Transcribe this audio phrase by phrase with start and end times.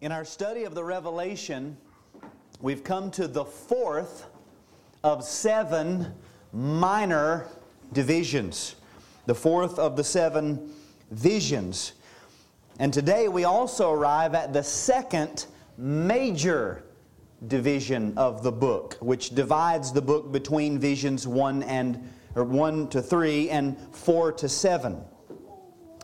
[0.00, 1.76] In our study of the Revelation,
[2.60, 4.26] we've come to the fourth
[5.04, 6.12] of seven
[6.52, 7.46] minor
[7.92, 8.74] divisions.
[9.26, 10.72] The fourth of the seven
[11.12, 11.92] visions.
[12.80, 15.46] And today we also arrive at the second
[15.78, 16.82] major
[17.46, 23.00] division of the book, which divides the book between visions 1 and or 1 to
[23.00, 25.04] 3 and 4 to 7.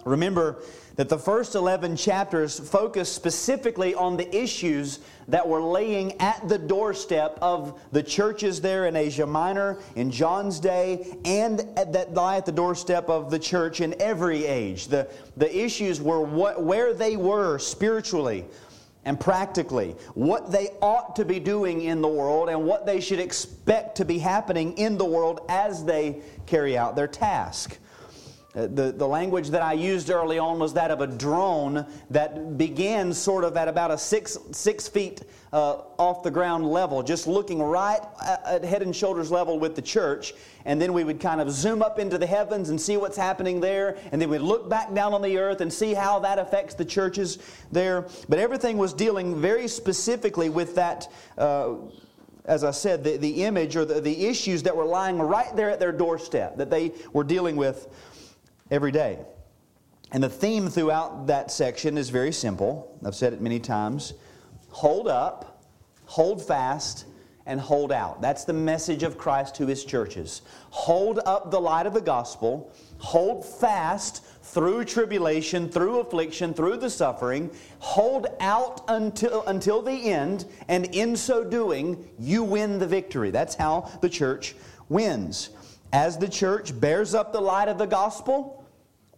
[0.05, 0.57] Remember
[0.97, 6.59] that the first 11 chapters focus specifically on the issues that were laying at the
[6.59, 12.47] doorstep of the churches there in Asia Minor in John's day and that lie at
[12.47, 14.89] the doorstep of the church in every age.
[14.89, 18.47] The, the issues were what, where they were spiritually
[19.05, 23.21] and practically, what they ought to be doing in the world and what they should
[23.21, 27.79] expect to be happening in the world as they carry out their task.
[28.53, 32.59] Uh, the, the language that I used early on was that of a drone that
[32.59, 37.29] began sort of at about a six, six feet uh, off the ground level, just
[37.29, 38.01] looking right
[38.49, 40.35] at head and shoulders level with the church.
[40.65, 43.61] And then we would kind of zoom up into the heavens and see what's happening
[43.61, 43.97] there.
[44.11, 46.85] And then we'd look back down on the earth and see how that affects the
[46.85, 47.39] churches
[47.71, 48.09] there.
[48.29, 51.07] But everything was dealing very specifically with that.
[51.39, 51.75] Uh,
[52.47, 55.71] as I said, the, the image or the, the issues that were lying right there
[55.71, 57.87] at their doorstep that they were dealing with
[58.71, 59.19] every day.
[60.13, 62.99] And the theme throughout that section is very simple.
[63.05, 64.15] I've said it many times
[64.71, 65.65] hold up,
[66.05, 67.07] hold fast,
[67.47, 68.21] and hold out.
[68.21, 70.43] That's the message of Christ to his churches.
[70.71, 76.91] Hold up the light of the gospel, hold fast through tribulation, through affliction, through the
[76.91, 83.31] suffering, hold out until, until the end, and in so doing, you win the victory.
[83.31, 84.55] That's how the church
[84.89, 85.51] wins.
[85.93, 88.60] As the church bears up the light of the gospel,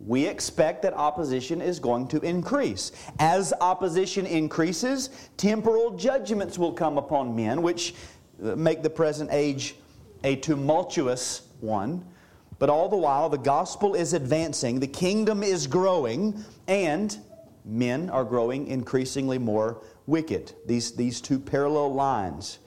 [0.06, 2.92] we expect that opposition is going to increase.
[3.18, 7.94] As opposition increases, temporal judgments will come upon men, which
[8.42, 9.76] uh, make the present age
[10.24, 12.04] a tumultuous one.
[12.58, 17.16] But all the while, the gospel is advancing, the kingdom is growing, and
[17.64, 20.52] men are growing increasingly more wicked.
[20.66, 22.58] These, these two parallel lines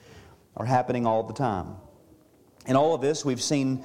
[0.57, 1.75] are happening all the time.
[2.67, 3.84] In all of this, we've seen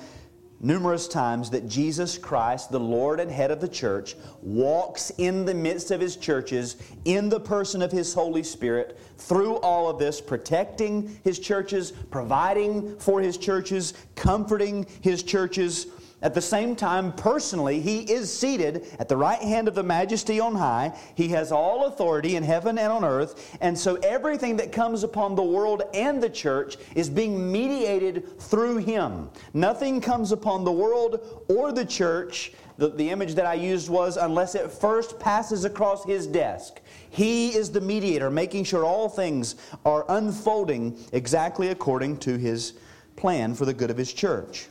[0.60, 5.54] numerous times that Jesus Christ, the Lord and head of the church, walks in the
[5.54, 6.76] midst of his churches
[7.06, 12.96] in the person of his Holy Spirit through all of this, protecting his churches, providing
[12.98, 15.86] for his churches, comforting his churches
[16.22, 20.38] at the same time, personally, he is seated at the right hand of the majesty
[20.38, 20.94] on high.
[21.14, 23.56] He has all authority in heaven and on earth.
[23.62, 28.78] And so everything that comes upon the world and the church is being mediated through
[28.78, 29.30] him.
[29.54, 32.52] Nothing comes upon the world or the church.
[32.76, 36.80] The, the image that I used was unless it first passes across his desk.
[37.08, 39.56] He is the mediator, making sure all things
[39.86, 42.74] are unfolding exactly according to his
[43.16, 44.69] plan for the good of his church.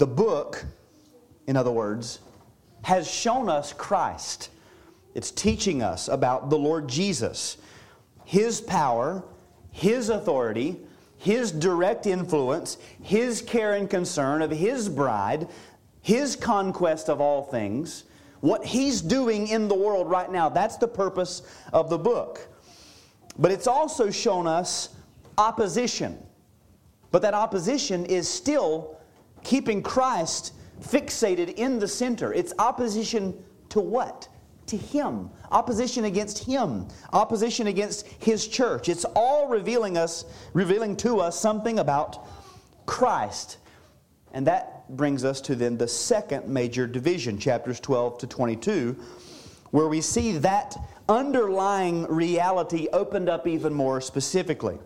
[0.00, 0.64] The book,
[1.46, 2.20] in other words,
[2.80, 4.48] has shown us Christ.
[5.14, 7.58] It's teaching us about the Lord Jesus,
[8.24, 9.22] His power,
[9.72, 10.78] His authority,
[11.18, 15.48] His direct influence, His care and concern of His bride,
[16.00, 18.04] His conquest of all things,
[18.40, 20.48] what He's doing in the world right now.
[20.48, 21.42] That's the purpose
[21.74, 22.48] of the book.
[23.38, 24.96] But it's also shown us
[25.36, 26.18] opposition.
[27.10, 28.96] But that opposition is still
[29.42, 32.32] keeping Christ fixated in the center.
[32.32, 34.28] It's opposition to what?
[34.66, 35.30] To Him.
[35.50, 36.88] Opposition against Him.
[37.12, 38.88] Opposition against His church.
[38.88, 42.26] It's all revealing us, revealing to us something about
[42.86, 43.58] Christ.
[44.32, 48.96] And that brings us to then the second major division, chapters 12 to 22,
[49.70, 50.76] where we see that
[51.08, 54.78] underlying reality opened up even more specifically.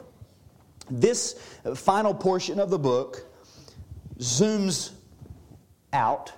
[0.91, 1.39] This
[1.75, 3.27] final portion of the book
[4.19, 4.91] zooms
[5.93, 6.33] out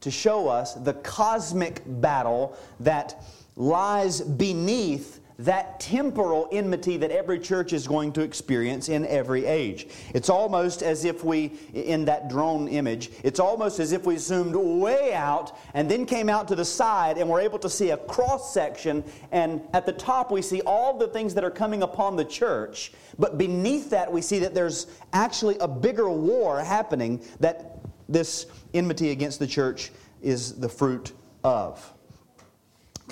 [0.00, 3.22] to show us the cosmic battle that
[3.56, 9.88] lies beneath that temporal enmity that every church is going to experience in every age.
[10.14, 14.54] It's almost as if we, in that drone image, it's almost as if we zoomed
[14.54, 17.96] way out and then came out to the side and we're able to see a
[17.96, 19.04] cross section.
[19.30, 22.92] And at the top, we see all the things that are coming upon the church.
[23.18, 27.78] But beneath that, we see that there's actually a bigger war happening that
[28.08, 29.90] this enmity against the church
[30.22, 31.12] is the fruit
[31.44, 31.91] of.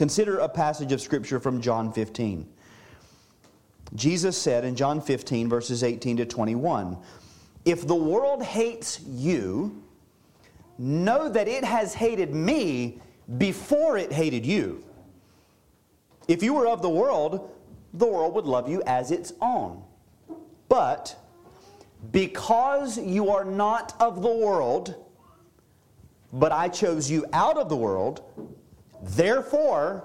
[0.00, 2.48] Consider a passage of Scripture from John 15.
[3.94, 6.96] Jesus said in John 15, verses 18 to 21,
[7.66, 9.84] If the world hates you,
[10.78, 12.98] know that it has hated me
[13.36, 14.82] before it hated you.
[16.28, 17.50] If you were of the world,
[17.92, 19.82] the world would love you as its own.
[20.70, 21.14] But
[22.10, 24.94] because you are not of the world,
[26.32, 28.22] but I chose you out of the world,
[29.02, 30.04] therefore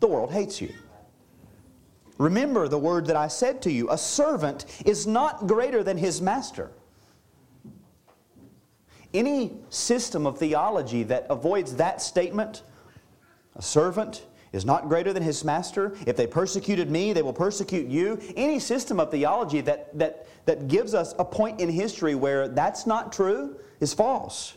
[0.00, 0.72] the world hates you.
[2.18, 6.20] Remember the word that I said to you a servant is not greater than his
[6.22, 6.70] master.
[9.12, 12.62] Any system of theology that avoids that statement,
[13.56, 15.96] a servant is not greater than his master.
[16.06, 18.20] If they persecuted me, they will persecute you.
[18.36, 22.86] Any system of theology that, that, that gives us a point in history where that's
[22.86, 24.54] not true is false.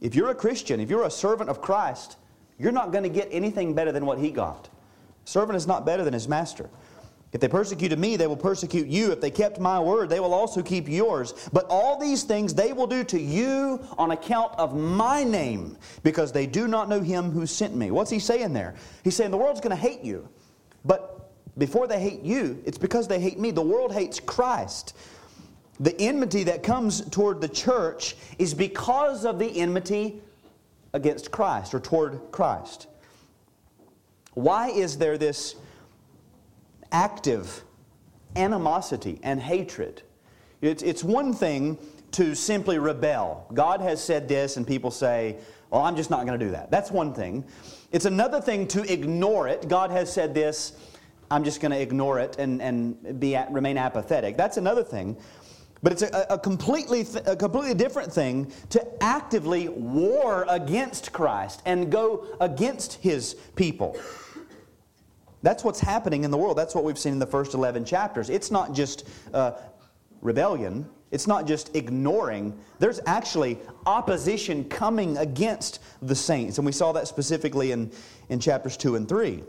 [0.00, 2.16] If you're a Christian, if you're a servant of Christ,
[2.58, 4.68] you're not going to get anything better than what he got.
[5.24, 6.68] Servant is not better than his master.
[7.32, 9.12] If they persecuted me, they will persecute you.
[9.12, 11.48] If they kept my word, they will also keep yours.
[11.52, 16.32] But all these things they will do to you on account of my name, because
[16.32, 17.92] they do not know him who sent me.
[17.92, 18.74] What's he saying there?
[19.04, 20.28] He's saying the world's going to hate you.
[20.84, 23.52] But before they hate you, it's because they hate me.
[23.52, 24.96] The world hates Christ.
[25.80, 30.20] The enmity that comes toward the church is because of the enmity
[30.92, 32.86] against Christ or toward Christ.
[34.34, 35.56] Why is there this
[36.92, 37.62] active
[38.36, 40.02] animosity and hatred?
[40.60, 41.78] It's, it's one thing
[42.12, 43.46] to simply rebel.
[43.54, 45.36] God has said this, and people say,
[45.70, 46.70] Well, I'm just not going to do that.
[46.70, 47.44] That's one thing.
[47.92, 49.68] It's another thing to ignore it.
[49.68, 50.72] God has said this,
[51.30, 54.36] I'm just going to ignore it and, and be, remain apathetic.
[54.36, 55.16] That's another thing.
[55.82, 61.62] But it's a, a completely, th- a completely different thing to actively war against Christ
[61.64, 63.96] and go against his people.
[65.42, 66.58] That's what's happening in the world.
[66.58, 68.28] That's what we've seen in the first 11 chapters.
[68.28, 69.52] It's not just uh,
[70.20, 72.58] rebellion, it's not just ignoring.
[72.78, 76.58] There's actually opposition coming against the saints.
[76.58, 77.90] And we saw that specifically in,
[78.28, 79.42] in chapters 2 and 3.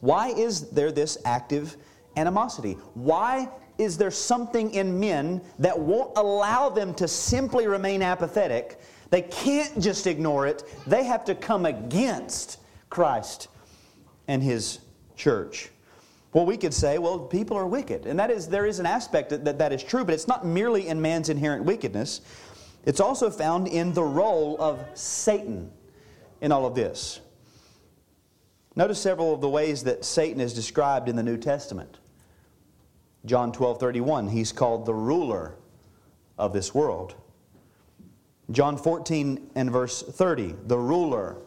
[0.00, 1.76] Why is there this active
[2.16, 2.74] animosity?
[2.92, 3.48] Why
[3.78, 8.80] is there something in men that won't allow them to simply remain apathetic?
[9.10, 12.58] They can't just ignore it, they have to come against
[12.90, 13.48] Christ
[14.28, 14.80] and His
[15.16, 15.70] church.
[16.32, 18.06] Well, we could say, well, people are wicked.
[18.06, 20.88] And that is, there is an aspect that, that, is true, but it's not merely
[20.88, 22.22] in man's inherent wickedness.
[22.84, 25.70] It's also found in the role of Satan
[26.40, 27.20] in all of this.
[28.74, 31.98] Notice several of the ways that Satan is described in the New Testament.
[33.26, 35.54] John 12 31, he's called the ruler
[36.38, 37.14] of this world.
[38.50, 41.38] John 14 and verse 30, the ruler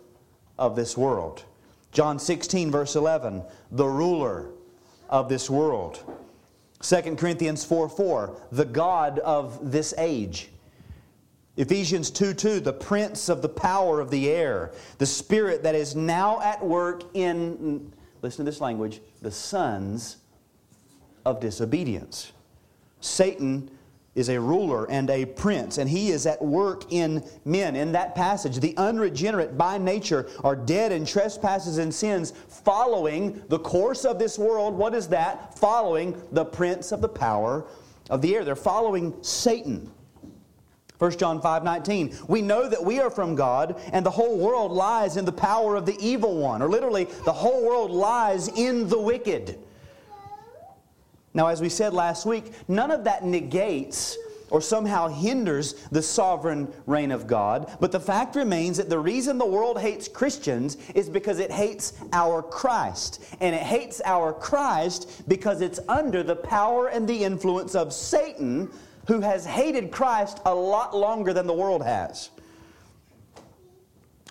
[0.57, 1.43] of this world.
[1.91, 4.49] John 16, verse 11, the ruler
[5.09, 5.99] of this world.
[6.81, 10.49] 2 Corinthians 4 4, the God of this age.
[11.57, 15.95] Ephesians 2 2, the prince of the power of the air, the spirit that is
[15.95, 17.91] now at work in,
[18.21, 20.17] listen to this language, the sons
[21.27, 22.31] of disobedience.
[23.01, 23.69] Satan
[24.15, 27.75] is a ruler and a prince, and he is at work in men.
[27.75, 33.59] In that passage, the unregenerate by nature are dead in trespasses and sins, following the
[33.59, 34.73] course of this world.
[34.73, 35.59] What is that?
[35.59, 37.65] Following the prince of the power
[38.09, 38.45] of the air.
[38.45, 39.91] They're following Satan.
[40.97, 42.17] 1 John 5 19.
[42.27, 45.75] We know that we are from God, and the whole world lies in the power
[45.75, 46.61] of the evil one.
[46.61, 49.59] Or literally, the whole world lies in the wicked.
[51.37, 54.17] Now, as we said last week, none of that negates
[54.49, 57.77] or somehow hinders the sovereign reign of God.
[57.79, 61.93] But the fact remains that the reason the world hates Christians is because it hates
[62.11, 63.23] our Christ.
[63.39, 68.71] And it hates our Christ because it's under the power and the influence of Satan,
[69.05, 72.31] who has hated Christ a lot longer than the world has.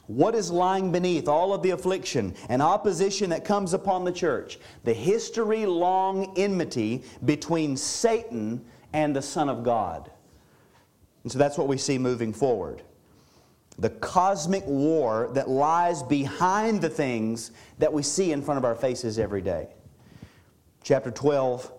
[0.07, 4.59] What is lying beneath all of the affliction and opposition that comes upon the church?
[4.85, 10.11] The history long enmity between Satan and the Son of God.
[11.25, 12.83] And so that's what we see moving forward.
[13.79, 18.77] The cosmic war that lies behind the things that we see in front of our
[18.77, 19.69] faces every day.
[20.85, 21.73] Chapter 12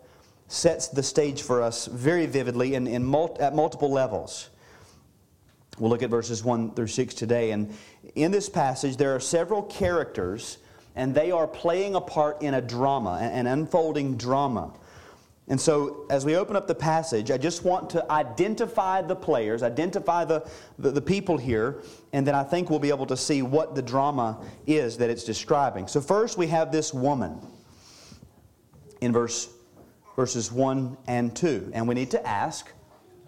[0.49, 4.49] sets the stage for us very vividly in, in mul- at multiple levels.
[5.79, 7.51] We'll look at verses 1 through 6 today.
[7.51, 7.73] And
[8.15, 10.57] in this passage, there are several characters,
[10.95, 14.73] and they are playing a part in a drama, an unfolding drama.
[15.49, 19.63] And so, as we open up the passage, I just want to identify the players,
[19.63, 20.45] identify the,
[20.77, 23.81] the, the, people here, and then I think we'll be able to see what the
[23.81, 25.87] drama is that it's describing.
[25.87, 27.39] So, first we have this woman
[28.99, 29.49] in verse,
[30.15, 31.71] verses 1 and 2.
[31.73, 32.71] And we need to ask,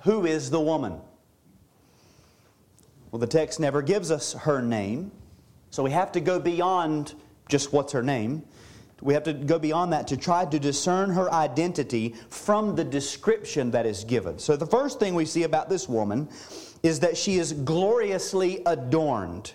[0.01, 0.99] who is the woman?
[3.11, 5.11] Well, the text never gives us her name,
[5.71, 7.15] so we have to go beyond
[7.47, 8.43] just what's her name.
[9.01, 13.71] We have to go beyond that to try to discern her identity from the description
[13.71, 14.37] that is given.
[14.37, 16.27] So, the first thing we see about this woman
[16.83, 19.53] is that she is gloriously adorned.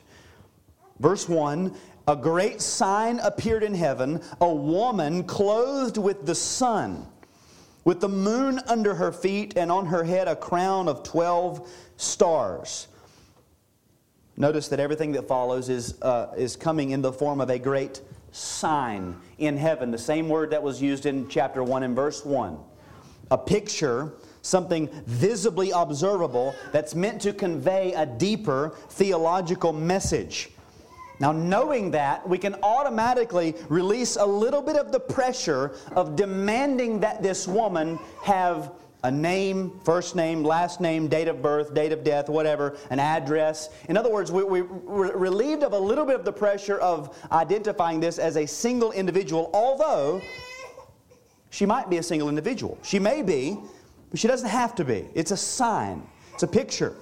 [0.98, 1.76] Verse 1
[2.08, 7.06] A great sign appeared in heaven, a woman clothed with the sun,
[7.84, 11.68] with the moon under her feet, and on her head a crown of 12
[11.98, 12.88] stars.
[14.36, 18.00] Notice that everything that follows is, uh, is coming in the form of a great
[18.32, 22.58] sign in heaven, the same word that was used in chapter 1 and verse 1.
[23.30, 24.12] A picture,
[24.42, 30.50] something visibly observable that's meant to convey a deeper theological message.
[31.20, 36.98] Now, knowing that, we can automatically release a little bit of the pressure of demanding
[37.00, 38.72] that this woman have
[39.04, 43.68] a name, first name, last name, date of birth, date of death, whatever, an address.
[43.90, 47.14] In other words, we, we, are relieved of a little bit of the pressure of
[47.30, 50.22] identifying this as a single individual, although
[51.50, 52.78] she might be a single individual.
[52.82, 53.58] She may be,
[54.10, 55.06] but she doesn't have to be.
[55.14, 56.94] It's a sign, it's a picture.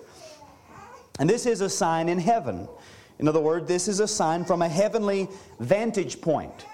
[1.21, 2.69] And this is a sign in heaven.
[3.21, 5.29] In other words, this is a sign from a heavenly
[5.61, 6.67] vantage point.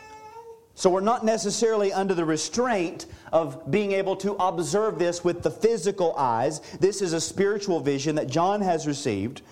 [0.79, 5.51] So we're not necessarily under the restraint of being able to observe this with the
[5.51, 6.61] physical eyes.
[6.79, 9.43] This is a spiritual vision that John has received.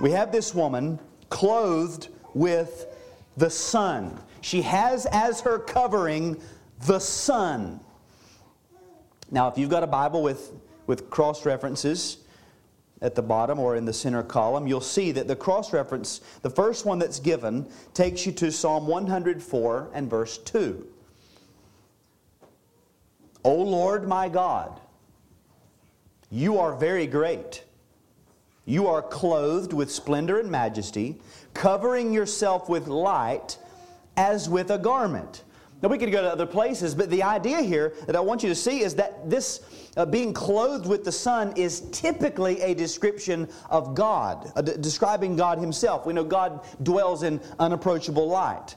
[0.00, 2.86] We have this woman clothed with
[3.36, 4.20] the sun.
[4.40, 6.40] She has as her covering
[6.86, 7.80] the sun.
[9.32, 10.52] Now, if you've got a Bible with,
[10.86, 12.18] with cross references,
[13.02, 16.50] at the bottom or in the center column, you'll see that the cross reference, the
[16.50, 20.86] first one that's given, takes you to Psalm 104 and verse 2.
[23.44, 24.80] O Lord my God,
[26.30, 27.64] you are very great.
[28.64, 31.20] You are clothed with splendor and majesty,
[31.52, 33.58] covering yourself with light
[34.16, 35.42] as with a garment.
[35.82, 38.48] Now, we could go to other places, but the idea here that I want you
[38.48, 39.60] to see is that this
[39.96, 46.06] uh, being clothed with the sun is typically a description of God, describing God Himself.
[46.06, 48.76] We know God dwells in unapproachable light.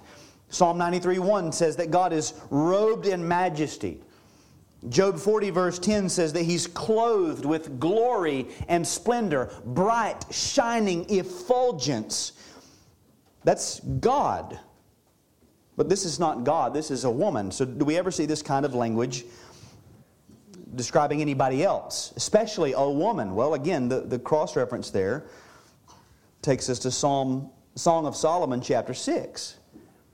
[0.50, 4.02] Psalm 93 1 says that God is robed in majesty.
[4.90, 12.34] Job 40, verse 10 says that He's clothed with glory and splendor, bright, shining effulgence.
[13.44, 14.60] That's God.
[15.78, 17.52] But this is not God, this is a woman.
[17.52, 19.26] So, do we ever see this kind of language
[20.76, 23.36] describing anybody else, especially a woman?
[23.36, 25.26] Well, again, the, the cross reference there
[26.42, 29.58] takes us to Psalm, Song of Solomon, chapter 6,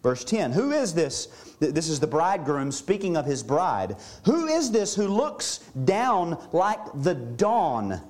[0.01, 0.51] verse 10.
[0.51, 1.27] Who is this?
[1.59, 3.97] This is the bridegroom speaking of his bride.
[4.25, 8.01] Who is this who looks down like the dawn?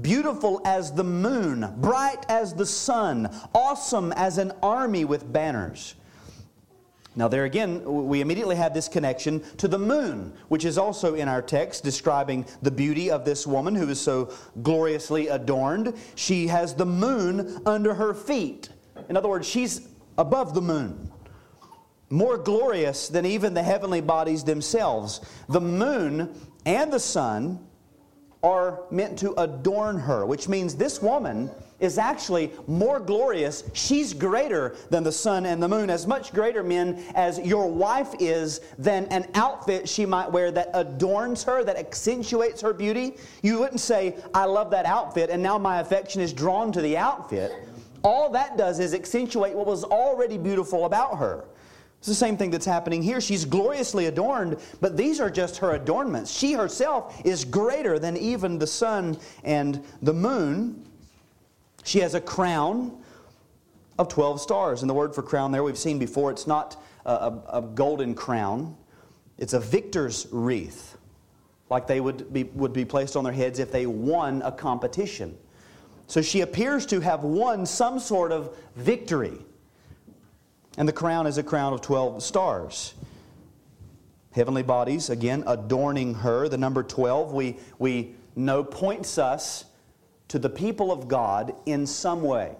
[0.00, 5.96] Beautiful as the moon, bright as the sun, awesome as an army with banners.
[7.14, 11.28] Now, there again, we immediately have this connection to the moon, which is also in
[11.28, 15.94] our text describing the beauty of this woman who is so gloriously adorned.
[16.14, 18.70] She has the moon under her feet.
[19.10, 21.12] In other words, she's above the moon,
[22.08, 25.20] more glorious than even the heavenly bodies themselves.
[25.48, 27.66] The moon and the sun
[28.42, 31.50] are meant to adorn her, which means this woman
[31.82, 33.64] is actually more glorious.
[33.74, 38.14] She's greater than the sun and the moon, as much greater, men, as your wife
[38.20, 43.16] is than an outfit she might wear that adorns her, that accentuates her beauty.
[43.42, 46.96] You wouldn't say, I love that outfit, and now my affection is drawn to the
[46.96, 47.52] outfit.
[48.04, 51.44] All that does is accentuate what was already beautiful about her.
[51.98, 53.20] It's the same thing that's happening here.
[53.20, 56.32] She's gloriously adorned, but these are just her adornments.
[56.32, 60.84] She herself is greater than even the sun and the moon.
[61.84, 63.02] She has a crown
[63.98, 64.82] of 12 stars.
[64.82, 68.14] And the word for crown there we've seen before, it's not a, a, a golden
[68.14, 68.76] crown,
[69.38, 70.96] it's a victor's wreath,
[71.70, 75.36] like they would be, would be placed on their heads if they won a competition.
[76.06, 79.38] So she appears to have won some sort of victory.
[80.76, 82.94] And the crown is a crown of 12 stars.
[84.32, 86.48] Heavenly bodies, again, adorning her.
[86.48, 89.64] The number 12, we, we know, points us
[90.32, 92.56] to the people of God in some way.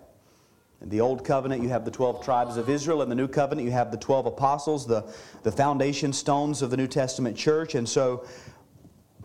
[0.82, 3.00] In the Old Covenant, you have the 12 tribes of Israel.
[3.00, 5.10] In the New Covenant, you have the 12 apostles, the,
[5.42, 7.74] the foundation stones of the New Testament church.
[7.74, 8.26] And so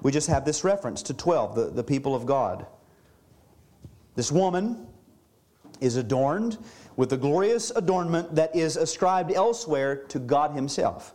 [0.01, 2.65] we just have this reference to 12, the, the people of God.
[4.15, 4.87] This woman
[5.81, 6.57] is adorned
[6.95, 11.13] with the glorious adornment that is ascribed elsewhere to God Himself.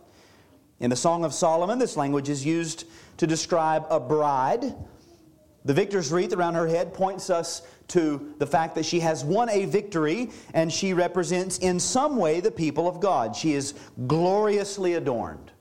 [0.79, 2.85] In the Song of Solomon, this language is used
[3.17, 4.75] to describe a bride
[5.65, 9.49] The victor's wreath around her head points us to the fact that she has won
[9.49, 13.35] a victory and she represents in some way the people of God.
[13.35, 13.73] She is
[14.07, 15.51] gloriously adorned.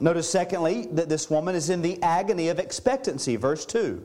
[0.00, 4.04] Notice, secondly, that this woman is in the agony of expectancy, verse 2.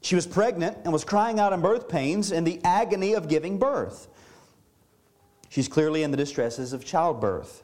[0.00, 3.58] She was pregnant and was crying out in birth pains in the agony of giving
[3.58, 4.08] birth.
[5.48, 7.62] She's clearly in the distresses of childbirth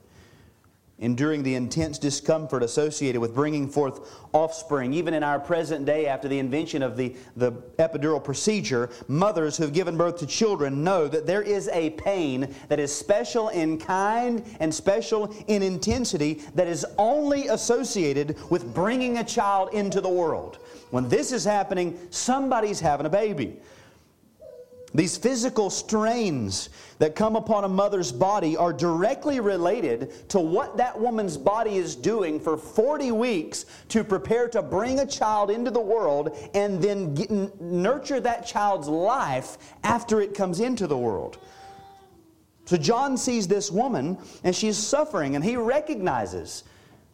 [1.00, 4.00] enduring the intense discomfort associated with bringing forth
[4.32, 4.92] offspring.
[4.92, 9.62] Even in our present day, after the invention of the, the epidural procedure, mothers who
[9.62, 13.78] have given birth to children know that there is a pain that is special in
[13.78, 20.08] kind and special in intensity that is only associated with bringing a child into the
[20.08, 20.58] world.
[20.90, 23.60] When this is happening, somebody's having a baby.
[24.98, 30.98] These physical strains that come upon a mother's body are directly related to what that
[30.98, 35.78] woman's body is doing for 40 weeks to prepare to bring a child into the
[35.78, 41.38] world and then get, nurture that child's life after it comes into the world.
[42.64, 46.64] So John sees this woman and she's suffering, and he recognizes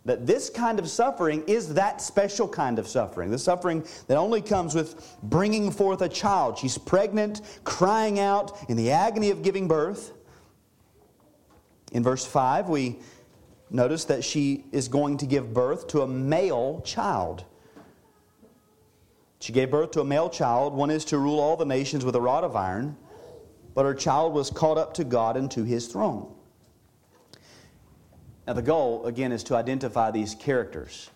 [0.05, 3.31] that this kind of suffering is that special kind of suffering.
[3.31, 6.59] The suffering that only comes with bringing forth a child.
[6.59, 10.13] She's pregnant, crying out in the agony of giving birth.
[11.93, 12.99] In verse 5, we
[13.71, 17.45] notice that she is going to give birth to a male child.
[19.41, 20.75] She gave birth to a male child.
[20.75, 22.97] One is to rule all the nations with a rod of iron,
[23.75, 26.35] but her child was caught up to God and to his throne.
[28.47, 31.11] Now, the goal, again, is to identify these characters.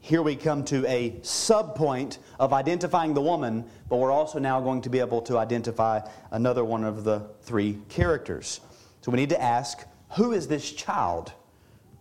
[0.00, 4.82] Here we come to a subpoint of identifying the woman, but we're also now going
[4.82, 6.00] to be able to identify
[6.32, 8.60] another one of the three characters.
[9.00, 9.86] So we need to ask
[10.16, 11.32] who is this child?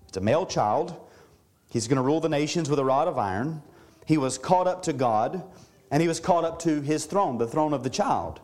[0.07, 0.99] It's a male child.
[1.69, 3.61] He's going to rule the nations with a rod of iron.
[4.05, 5.43] He was caught up to God,
[5.91, 8.41] and he was caught up to his throne, the throne of the child.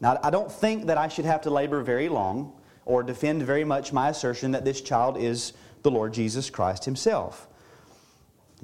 [0.00, 3.64] Now, I don't think that I should have to labor very long or defend very
[3.64, 7.48] much my assertion that this child is the Lord Jesus Christ himself.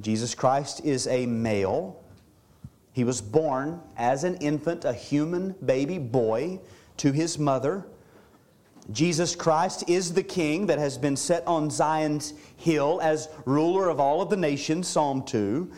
[0.00, 2.02] Jesus Christ is a male.
[2.92, 6.60] He was born as an infant, a human baby boy,
[6.98, 7.86] to his mother.
[8.90, 14.00] Jesus Christ is the king that has been set on Zion's hill as ruler of
[14.00, 15.70] all of the nations, Psalm 2.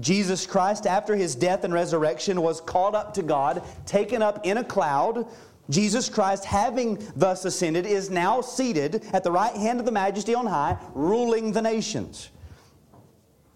[0.00, 4.56] Jesus Christ, after his death and resurrection, was caught up to God, taken up in
[4.56, 5.28] a cloud,
[5.70, 10.34] Jesus Christ, having thus ascended, is now seated at the right hand of the majesty
[10.34, 12.30] on high, ruling the nations.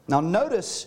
[0.08, 0.86] Now, notice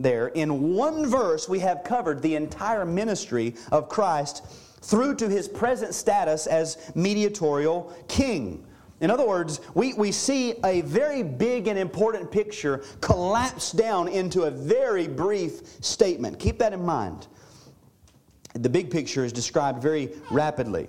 [0.00, 4.44] there, in one verse, we have covered the entire ministry of Christ
[4.82, 8.66] through to his present status as mediatorial king.
[9.00, 14.42] In other words, we, we see a very big and important picture collapse down into
[14.42, 16.38] a very brief statement.
[16.40, 17.28] Keep that in mind
[18.54, 20.88] the big picture is described very rapidly.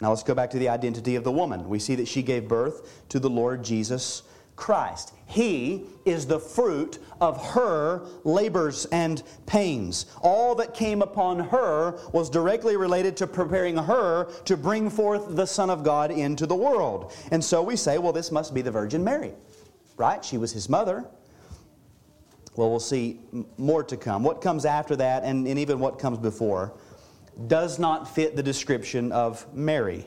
[0.00, 1.68] Now let's go back to the identity of the woman.
[1.68, 4.22] We see that she gave birth to the Lord Jesus
[4.56, 5.14] Christ.
[5.26, 10.06] He is the fruit of her labors and pains.
[10.20, 15.46] All that came upon her was directly related to preparing her to bring forth the
[15.46, 17.12] Son of God into the world.
[17.30, 19.32] And so we say, well, this must be the Virgin Mary,
[19.96, 20.22] right?
[20.22, 21.06] She was his mother.
[22.56, 23.20] Well, we'll see
[23.58, 24.22] more to come.
[24.22, 26.74] What comes after that, and, and even what comes before,
[27.46, 30.06] does not fit the description of Mary.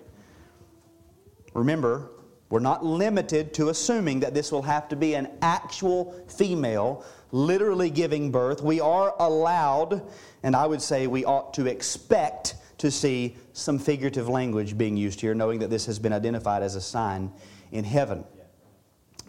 [1.54, 2.10] Remember,
[2.50, 7.90] we're not limited to assuming that this will have to be an actual female literally
[7.90, 8.62] giving birth.
[8.62, 10.04] We are allowed,
[10.44, 15.20] and I would say we ought to expect to see some figurative language being used
[15.22, 17.32] here, knowing that this has been identified as a sign
[17.72, 18.24] in heaven.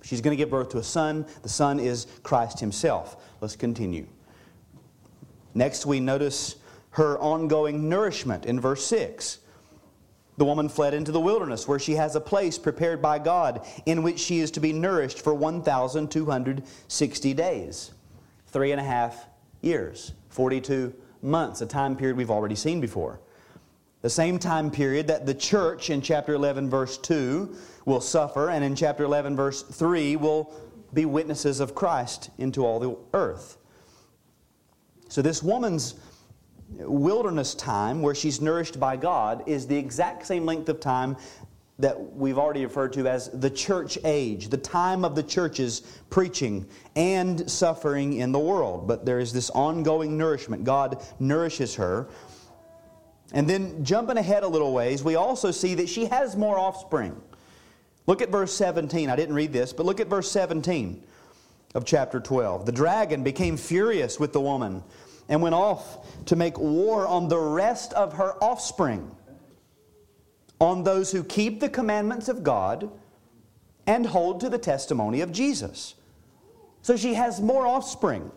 [0.05, 1.27] She's going to give birth to a son.
[1.43, 3.17] The son is Christ himself.
[3.41, 4.07] Let's continue.
[5.55, 6.57] Next, we notice
[6.91, 9.39] her ongoing nourishment in verse 6.
[10.37, 14.03] The woman fled into the wilderness where she has a place prepared by God in
[14.03, 17.93] which she is to be nourished for 1,260 days.
[18.49, 19.27] Three and a half
[19.63, 23.21] years, 42 months, a time period we've already seen before.
[24.05, 28.63] The same time period that the church in chapter 11, verse 2 will suffer, and
[28.63, 30.53] in chapter 11, verse 3 will
[30.93, 33.57] be witnesses of Christ into all the earth.
[35.09, 35.95] So, this woman's
[36.69, 41.17] wilderness time, where she's nourished by God, is the exact same length of time
[41.79, 46.67] that we've already referred to as the church age, the time of the church's preaching
[46.95, 48.87] and suffering in the world.
[48.87, 50.63] But there is this ongoing nourishment.
[50.65, 52.11] God nourishes her.
[53.35, 57.21] And then, jumping ahead a little ways, we also see that she has more offspring.
[58.07, 59.11] Look at verse 17.
[59.11, 61.03] I didn't read this, but look at verse 17.
[61.75, 62.67] of chapter 12.
[62.67, 64.83] The dragon became furious with the woman
[65.29, 69.11] and went off to make war on the rest of her offspring,
[70.61, 72.91] on those who keep the commandments of God
[73.87, 75.95] and hold to the testimony of Jesus.
[76.83, 78.31] So she has more offspring.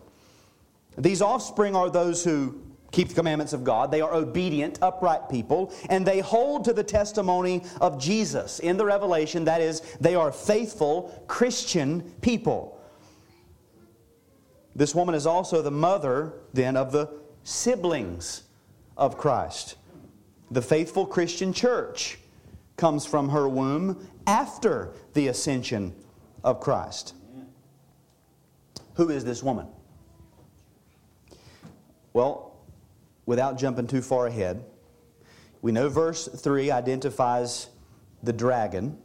[0.96, 3.90] These offspring are those who keep the commandments of God.
[3.90, 8.84] They are obedient, upright people, and they hold to the testimony of Jesus in the
[8.84, 9.44] revelation.
[9.44, 12.80] That is, they are faithful Christian people.
[14.74, 17.10] This woman is also the mother, then, of the
[17.42, 18.44] siblings
[18.96, 19.76] of Christ.
[20.50, 22.18] The faithful Christian church
[22.76, 25.94] comes from her womb after the ascension
[26.44, 27.14] of Christ.
[28.94, 29.66] Who is this woman?
[32.12, 32.47] Well,
[33.28, 34.64] without jumping too far ahead,
[35.60, 37.68] we know verse 3 identifies
[38.22, 38.96] the dragon,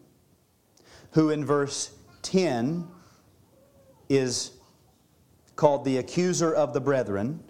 [1.12, 2.88] who in verse 10
[4.08, 4.52] is
[5.58, 7.44] called the accuser of the brethren.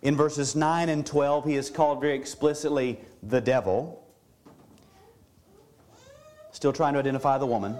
[0.00, 4.02] In verses 9 and 12, he is called very explicitly the devil.
[6.50, 7.76] Still trying to identify the woman.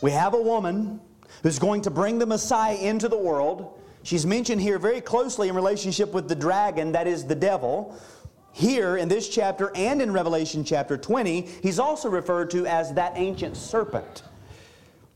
[0.00, 1.02] We have a woman
[1.42, 5.54] who's going to bring the Messiah into the world She's mentioned here very closely in
[5.54, 7.98] relationship with the dragon, that is the devil.
[8.52, 13.12] Here in this chapter and in Revelation chapter 20, he's also referred to as that
[13.16, 14.22] ancient serpent.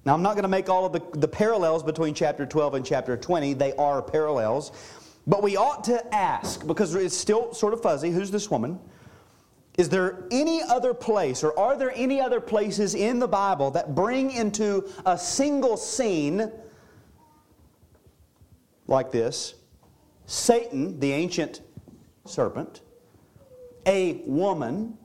[0.05, 2.87] Now, I'm not going to make all of the, the parallels between chapter 12 and
[2.87, 4.73] chapter 20, they are parallels.
[5.27, 8.79] But we ought to ask, because it's still sort of fuzzy, who's this woman?
[9.79, 13.95] Is there any other place, or are there any other places in the Bible that
[13.95, 16.53] bring into a single scene
[18.87, 19.55] like this
[20.27, 21.61] Satan, the ancient
[22.25, 22.81] serpent,
[23.87, 24.97] a woman,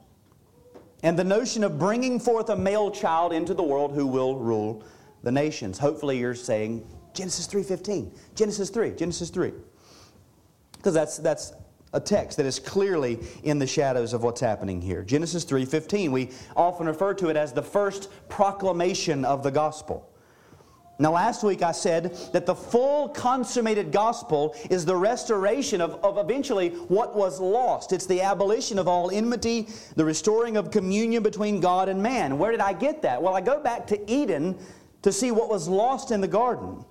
[1.04, 4.84] and the notion of bringing forth a male child into the world who will rule
[5.24, 5.78] the nations.
[5.78, 9.54] Hopefully you're saying Genesis 3:15, Genesis 3, Genesis 3.
[10.74, 11.54] Because that's that's
[11.92, 15.04] a text that is clearly in the shadows of what's happening here.
[15.04, 20.10] Genesis 3:15, we often refer to it as the first proclamation of the gospel.
[21.02, 26.18] Now, last week I said that the full consummated gospel is the restoration of, of
[26.18, 27.94] eventually what was lost.
[27.94, 32.38] It's the abolition of all enmity, the restoring of communion between God and man.
[32.38, 33.24] Where did I get that?
[33.24, 34.58] Well, I go back to Eden
[35.04, 36.84] to see what was lost in the garden.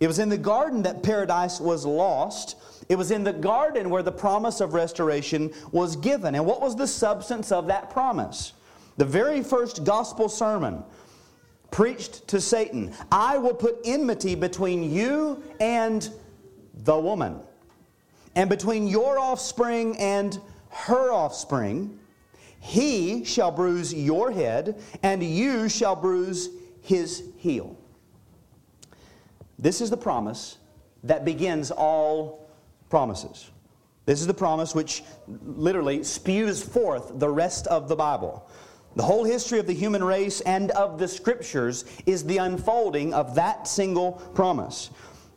[0.00, 2.56] It was in the garden that paradise was lost.
[2.88, 6.34] It was in the garden where the promise of restoration was given.
[6.34, 8.52] And what was the substance of that promise?
[8.96, 10.82] The very first gospel sermon
[11.72, 16.08] preached to Satan, I will put enmity between you and
[16.84, 17.40] the woman,
[18.36, 20.38] and between your offspring and
[20.70, 21.98] her offspring.
[22.60, 26.48] He shall bruise your head, and you shall bruise
[26.82, 27.76] his heel.
[29.58, 30.58] This is the promise
[31.04, 32.46] that begins all
[32.88, 33.50] promises.
[34.04, 35.02] This is the promise which
[35.44, 38.48] literally spews forth the rest of the Bible.
[38.94, 43.34] The whole history of the human race and of the scriptures is the unfolding of
[43.34, 44.90] that single promise.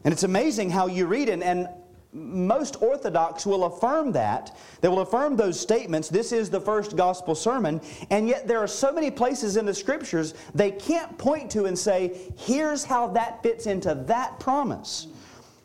[0.03, 1.67] And it's amazing how you read it, and
[2.11, 4.55] most Orthodox will affirm that.
[4.79, 6.07] They will affirm those statements.
[6.07, 7.81] This is the first gospel sermon.
[8.09, 11.77] And yet, there are so many places in the scriptures they can't point to and
[11.77, 15.07] say, here's how that fits into that promise.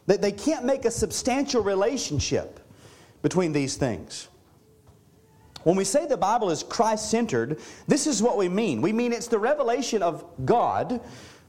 [0.06, 2.58] That they can't make a substantial relationship
[3.22, 4.26] between these things.
[5.64, 8.80] When we say the Bible is Christ centered, this is what we mean.
[8.80, 11.00] We mean it's the revelation of God,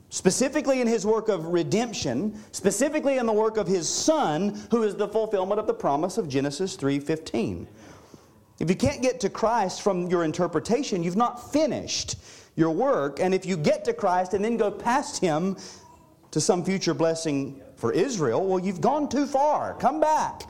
[0.10, 4.96] specifically in His work of redemption, specifically in the work of His Son, who is
[4.96, 7.68] the fulfillment of the promise of Genesis 3:15.
[8.60, 12.18] If you can't get to Christ from your interpretation, you've not finished
[12.56, 13.20] your work.
[13.20, 15.58] And if you get to Christ and then go past Him
[16.32, 19.74] to some future blessing for Israel, well, you've gone too far.
[19.76, 20.44] Come back.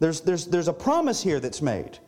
[0.00, 1.98] There's, there's, there's a promise here that's made.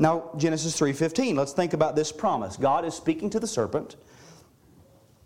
[0.00, 1.36] Now, Genesis 3:15.
[1.36, 2.56] Let's think about this promise.
[2.56, 3.96] God is speaking to the serpent.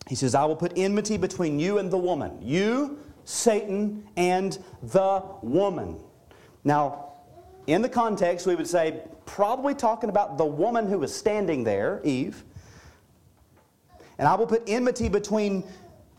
[0.09, 2.39] He says, "I will put enmity between you and the woman.
[2.43, 6.01] You, Satan, and the woman."
[6.65, 7.05] Now,
[7.69, 12.01] in the context, we would say probably talking about the woman who was standing there,
[12.03, 12.45] Eve.
[14.19, 15.63] And I will put enmity between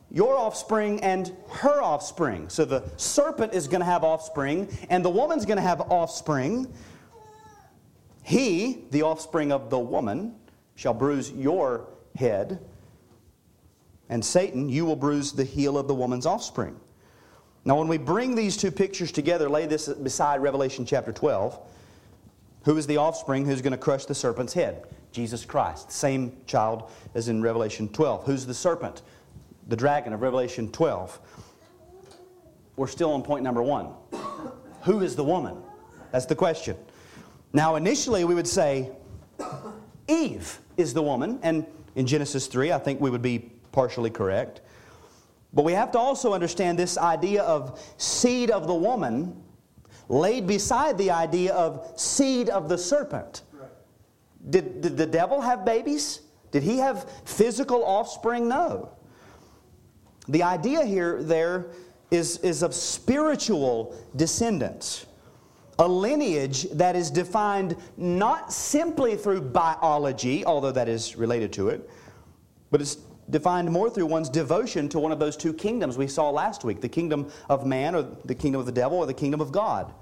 [0.09, 2.47] your offspring and her offspring.
[2.47, 6.73] So the serpent is going to have offspring, and the woman's going to have offspring.
[8.25, 10.33] He, the offspring of the woman,
[10.73, 11.85] shall bruise your
[12.15, 12.59] head,
[14.09, 16.75] and Satan, you will bruise the heel of the woman's offspring.
[17.65, 21.59] Now, when we bring these two pictures together, lay this beside Revelation chapter 12.
[22.63, 24.87] Who is the offspring who's going to crush the serpent's head?
[25.11, 28.25] Jesus Christ, same child as in Revelation 12.
[28.25, 29.03] Who's the serpent?
[29.67, 31.19] The dragon of Revelation 12.
[32.75, 33.89] we're still on point number one.
[34.81, 35.57] Who is the woman?
[36.11, 36.75] That's the question.
[37.55, 38.91] Now, initially, we would say
[40.09, 41.65] Eve is the woman, and
[41.95, 44.59] in Genesis 3, I think we would be partially correct.
[45.53, 49.41] But we have to also understand this idea of seed of the woman
[50.09, 53.43] laid beside the idea of seed of the serpent.
[54.49, 56.23] Did, did the devil have babies?
[56.51, 58.49] Did he have physical offspring?
[58.49, 58.89] No.
[60.27, 61.67] The idea here, there,
[62.11, 65.05] is, is of spiritual descendants.
[65.77, 71.89] A lineage that is defined not simply through biology, although that is related to it,
[72.71, 72.97] but it's
[73.29, 76.79] defined more through one's devotion to one of those two kingdoms we saw last week
[76.79, 79.93] the kingdom of man, or the kingdom of the devil, or the kingdom of God.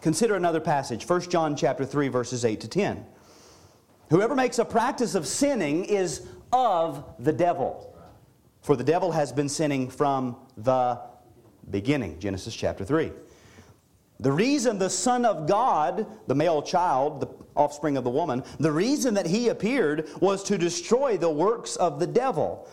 [0.00, 3.06] Consider another passage, 1 John chapter 3, verses 8 to 10.
[4.08, 7.94] Whoever makes a practice of sinning is of the devil.
[8.62, 11.00] For the devil has been sinning from the
[11.70, 12.18] beginning.
[12.18, 13.12] Genesis chapter 3.
[14.20, 18.70] The reason the Son of God, the male child, the offspring of the woman, the
[18.70, 22.68] reason that he appeared was to destroy the works of the devil.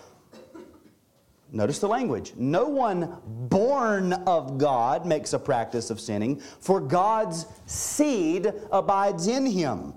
[1.54, 2.34] Notice the language.
[2.36, 9.46] No one born of God makes a practice of sinning, for God's seed abides in
[9.46, 9.94] him.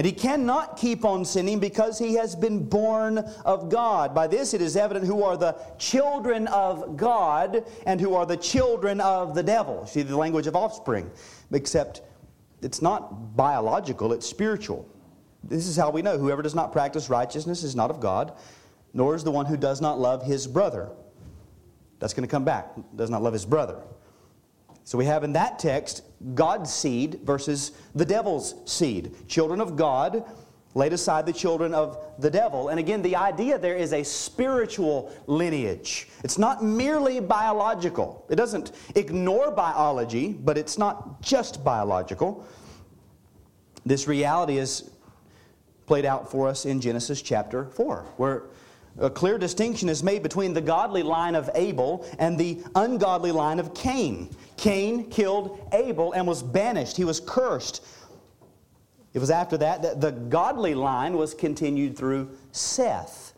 [0.00, 4.14] And he cannot keep on sinning because he has been born of God.
[4.14, 8.38] By this it is evident who are the children of God and who are the
[8.38, 9.84] children of the devil.
[9.84, 11.10] See the language of offspring.
[11.52, 12.00] Except
[12.62, 14.88] it's not biological, it's spiritual.
[15.44, 18.32] This is how we know whoever does not practice righteousness is not of God,
[18.94, 20.88] nor is the one who does not love his brother.
[21.98, 22.70] That's going to come back.
[22.96, 23.82] Does not love his brother.
[24.90, 26.02] So we have in that text
[26.34, 29.14] God's seed versus the devil's seed.
[29.28, 30.24] Children of God
[30.74, 32.70] laid aside the children of the devil.
[32.70, 36.08] And again, the idea there is a spiritual lineage.
[36.24, 38.26] It's not merely biological.
[38.28, 42.44] It doesn't ignore biology, but it's not just biological.
[43.86, 44.90] This reality is
[45.86, 48.42] played out for us in Genesis chapter 4, where
[49.00, 53.58] a clear distinction is made between the godly line of Abel and the ungodly line
[53.58, 54.28] of Cain.
[54.56, 57.82] Cain killed Abel and was banished, he was cursed.
[59.12, 63.32] It was after that that the godly line was continued through Seth.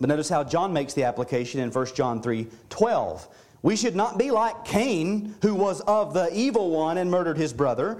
[0.00, 3.28] But notice how John makes the application in 1 John 3 12.
[3.62, 7.52] We should not be like Cain, who was of the evil one and murdered his
[7.52, 7.98] brother.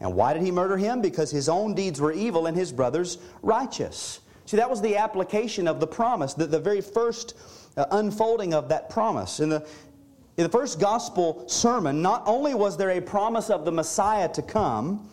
[0.00, 1.00] And why did he murder him?
[1.00, 4.20] Because his own deeds were evil and his brother's righteous.
[4.48, 7.34] See, that was the application of the promise, the, the very first
[7.76, 9.40] uh, unfolding of that promise.
[9.40, 9.56] In the,
[10.38, 14.40] in the first gospel sermon, not only was there a promise of the Messiah to
[14.40, 15.06] come,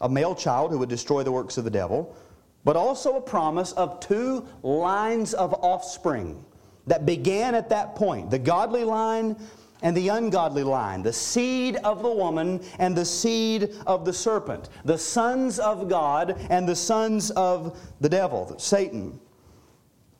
[0.00, 2.14] a male child who would destroy the works of the devil,
[2.62, 6.44] but also a promise of two lines of offspring
[6.86, 9.34] that began at that point the godly line
[9.82, 14.68] and the ungodly line, the seed of the woman and the seed of the serpent,
[14.84, 19.20] the sons of God and the sons of the devil, Satan.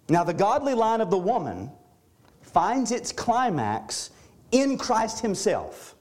[0.08, 1.70] Now, the godly line of the woman
[2.42, 4.10] finds its climax
[4.52, 5.94] in Christ Himself.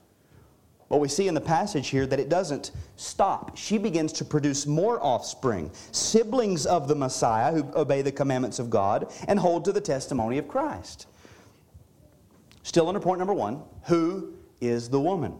[0.88, 3.56] But we see in the passage here that it doesn't stop.
[3.56, 8.70] She begins to produce more offspring, siblings of the Messiah who obey the commandments of
[8.70, 11.08] God and hold to the testimony of Christ.
[12.66, 15.36] Still under point number one who is the woman?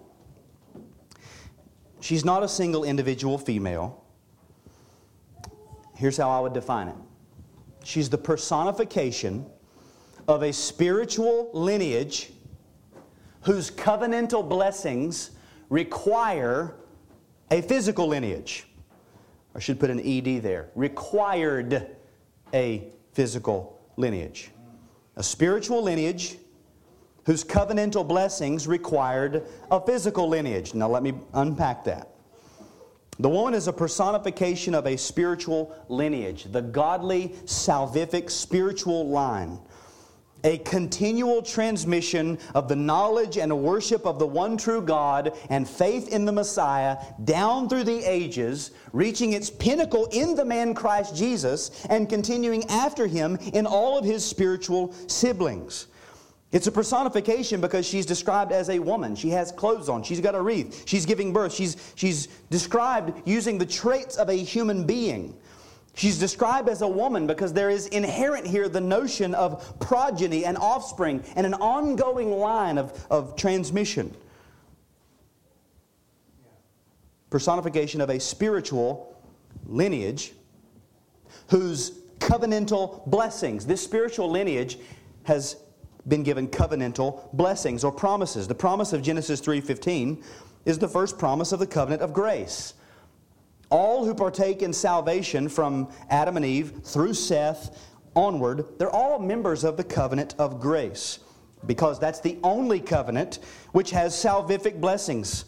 [1.98, 4.04] She's not a single individual female.
[5.96, 6.94] Here's how I would define it
[7.82, 9.44] she's the personification
[10.28, 12.30] of a spiritual lineage
[13.40, 15.32] whose covenantal blessings
[15.68, 16.76] require
[17.50, 18.68] a physical lineage.
[19.52, 20.70] I should put an ED there.
[20.76, 21.96] Required
[22.54, 24.52] a physical lineage.
[25.16, 26.38] A spiritual lineage
[27.26, 30.74] whose covenantal blessings required a physical lineage.
[30.74, 32.12] Now, let me unpack that.
[33.18, 39.58] The woman is a personification of a spiritual lineage, the godly, salvific, spiritual line
[40.44, 46.08] a continual transmission of the knowledge and worship of the one true God and faith
[46.08, 51.84] in the Messiah down through the ages, reaching its pinnacle in the man Christ Jesus
[51.90, 55.88] and continuing after him in all of his spiritual siblings.
[56.52, 59.16] It's a personification because she's described as a woman.
[59.16, 60.02] She has clothes on.
[60.02, 60.84] She's got a wreath.
[60.86, 61.52] She's giving birth.
[61.52, 65.36] She's, she's described using the traits of a human being.
[65.96, 70.56] She's described as a woman because there is inherent here the notion of progeny and
[70.58, 74.14] offspring and an ongoing line of, of transmission.
[77.30, 79.16] Personification of a spiritual
[79.64, 80.32] lineage
[81.48, 84.78] whose covenantal blessings, this spiritual lineage
[85.24, 85.56] has
[86.08, 88.48] been given covenantal blessings or promises.
[88.48, 90.22] The promise of Genesis 3:15
[90.64, 92.74] is the first promise of the covenant of grace.
[93.70, 97.76] All who partake in salvation from Adam and Eve through Seth
[98.14, 101.18] onward, they're all members of the covenant of grace
[101.66, 103.38] because that's the only covenant
[103.72, 105.46] which has salvific blessings.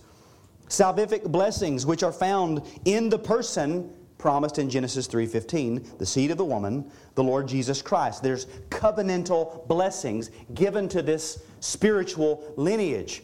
[0.69, 6.39] Salvific blessings which are found in the person promised in Genesis 3:15, the seed of
[6.39, 8.23] the woman, the Lord Jesus Christ.
[8.23, 13.23] There's covenantal blessings given to this spiritual lineage.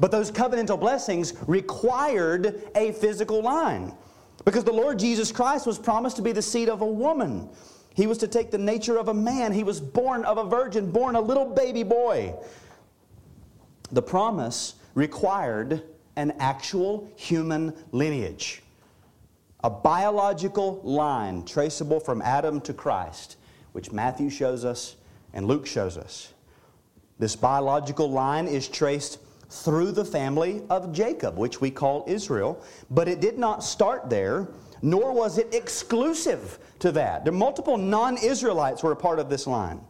[0.00, 3.94] But those covenantal blessings required a physical line.
[4.44, 7.48] Because the Lord Jesus Christ was promised to be the seed of a woman.
[7.94, 9.52] He was to take the nature of a man.
[9.52, 12.34] He was born of a virgin, born a little baby boy.
[13.92, 15.82] The promise required
[16.16, 18.62] an actual human lineage,
[19.64, 23.36] a biological line traceable from Adam to Christ,
[23.72, 24.96] which Matthew shows us
[25.32, 26.32] and Luke shows us.
[27.18, 32.62] This biological line is traced through the family of Jacob, which we call Israel.
[32.90, 34.48] But it did not start there,
[34.80, 37.24] nor was it exclusive to that.
[37.24, 39.80] There multiple non Israelites were a part of this line.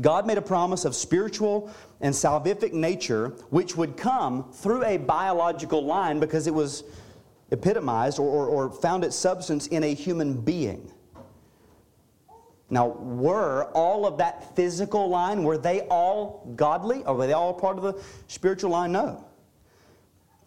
[0.00, 5.84] God made a promise of spiritual and salvific nature, which would come through a biological
[5.84, 6.84] line because it was
[7.50, 10.90] epitomized or, or, or found its substance in a human being.
[12.68, 17.04] Now, were all of that physical line, were they all godly?
[17.04, 18.90] Or were they all part of the spiritual line?
[18.92, 19.24] No.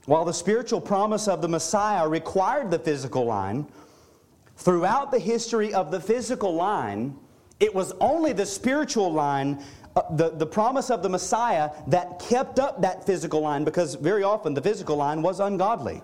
[0.05, 3.67] While the spiritual promise of the Messiah required the physical line,
[4.57, 7.15] throughout the history of the physical line,
[7.59, 9.63] it was only the spiritual line,
[9.95, 14.23] uh, the, the promise of the Messiah, that kept up that physical line because very
[14.23, 16.01] often the physical line was ungodly.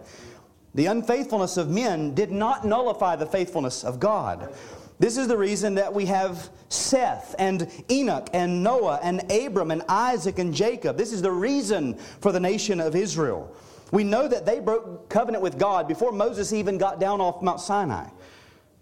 [0.75, 4.53] The unfaithfulness of men did not nullify the faithfulness of God.
[4.99, 9.83] This is the reason that we have Seth and Enoch and Noah and Abram and
[9.87, 10.97] Isaac and Jacob.
[10.97, 13.55] This is the reason for the nation of Israel.
[13.91, 17.61] We know that they broke covenant with God before Moses even got down off Mount
[17.61, 18.09] Sinai.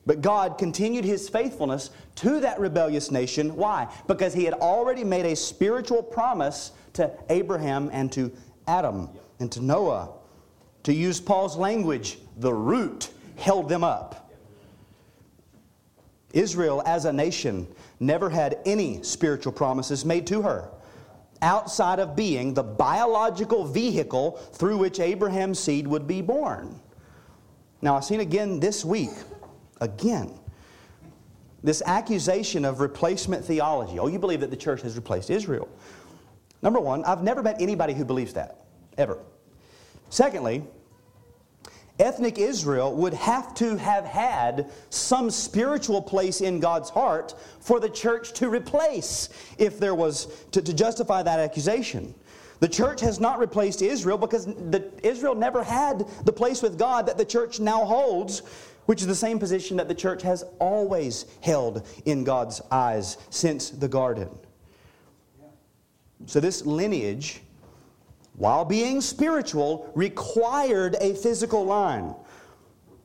[0.05, 3.55] But God continued his faithfulness to that rebellious nation.
[3.55, 3.87] Why?
[4.07, 8.31] Because he had already made a spiritual promise to Abraham and to
[8.67, 10.09] Adam and to Noah.
[10.83, 14.31] To use Paul's language, the root held them up.
[16.33, 17.67] Israel, as a nation,
[17.99, 20.69] never had any spiritual promises made to her
[21.43, 26.79] outside of being the biological vehicle through which Abraham's seed would be born.
[27.81, 29.11] Now, I've seen again this week,
[29.81, 30.39] again,
[31.63, 33.99] this accusation of replacement theology.
[33.99, 35.67] Oh, you believe that the church has replaced Israel.
[36.61, 38.65] Number one, I've never met anybody who believes that,
[38.97, 39.19] ever.
[40.13, 40.63] Secondly,
[41.97, 47.89] ethnic Israel would have to have had some spiritual place in God's heart for the
[47.89, 52.13] church to replace if there was to, to justify that accusation.
[52.59, 57.07] The church has not replaced Israel because the, Israel never had the place with God
[57.07, 58.43] that the church now holds,
[58.85, 63.71] which is the same position that the church has always held in God's eyes since
[63.71, 64.29] the garden.
[66.27, 67.41] So, this lineage
[68.35, 72.15] while being spiritual, required a physical line.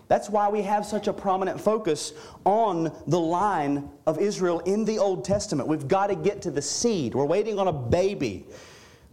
[0.09, 2.14] That's why we have such a prominent focus
[2.45, 5.69] on the line of Israel in the Old Testament.
[5.69, 7.14] We've got to get to the seed.
[7.14, 8.47] We're waiting on a baby.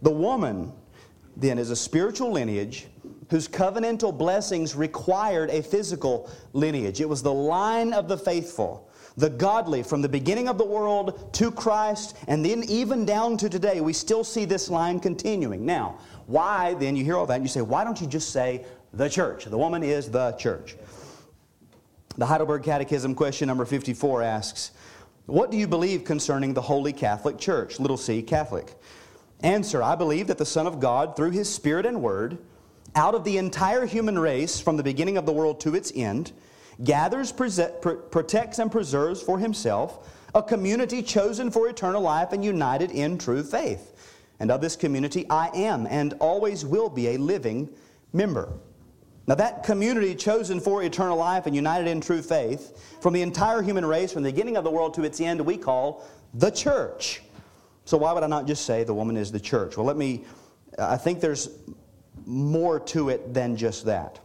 [0.00, 0.72] The woman,
[1.36, 2.86] then, is a spiritual lineage
[3.28, 7.00] whose covenantal blessings required a physical lineage.
[7.02, 8.85] It was the line of the faithful
[9.16, 13.48] the godly from the beginning of the world to Christ, and then even down to
[13.48, 15.64] today, we still see this line continuing.
[15.64, 18.66] Now, why then you hear all that and you say, why don't you just say
[18.92, 19.46] the church?
[19.46, 20.76] The woman is the church.
[22.18, 24.72] The Heidelberg Catechism question number 54 asks,
[25.26, 27.78] What do you believe concerning the Holy Catholic Church?
[27.78, 28.74] Little c, Catholic.
[29.40, 32.38] Answer I believe that the Son of God, through his Spirit and Word,
[32.94, 36.32] out of the entire human race from the beginning of the world to its end,
[36.84, 43.16] gathers, protects, and preserves for himself a community chosen for eternal life and united in
[43.16, 43.92] true faith.
[44.38, 47.70] And of this community, I am and always will be a living
[48.12, 48.52] member.
[49.26, 53.60] Now, that community chosen for eternal life and united in true faith, from the entire
[53.62, 57.22] human race, from the beginning of the world to its end, we call the church.
[57.86, 59.76] So, why would I not just say the woman is the church?
[59.76, 60.24] Well, let me,
[60.78, 61.48] I think there's
[62.24, 64.20] more to it than just that.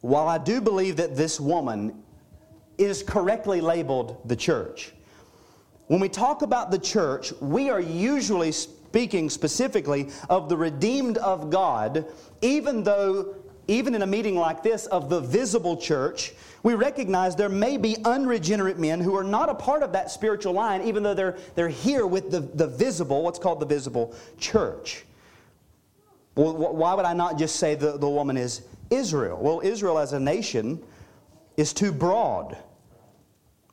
[0.00, 2.02] While I do believe that this woman
[2.78, 4.92] is correctly labeled the church,
[5.88, 11.50] when we talk about the church, we are usually speaking specifically of the redeemed of
[11.50, 12.06] God,
[12.40, 13.34] even though
[13.70, 16.32] even in a meeting like this of the visible church,
[16.64, 20.52] we recognize there may be unregenerate men who are not a part of that spiritual
[20.52, 25.04] line, even though they're, they're here with the, the visible, what's called the visible church.
[26.34, 29.38] Why would I not just say the, the woman is Israel?
[29.40, 30.82] Well, Israel as a nation
[31.56, 32.56] is too broad.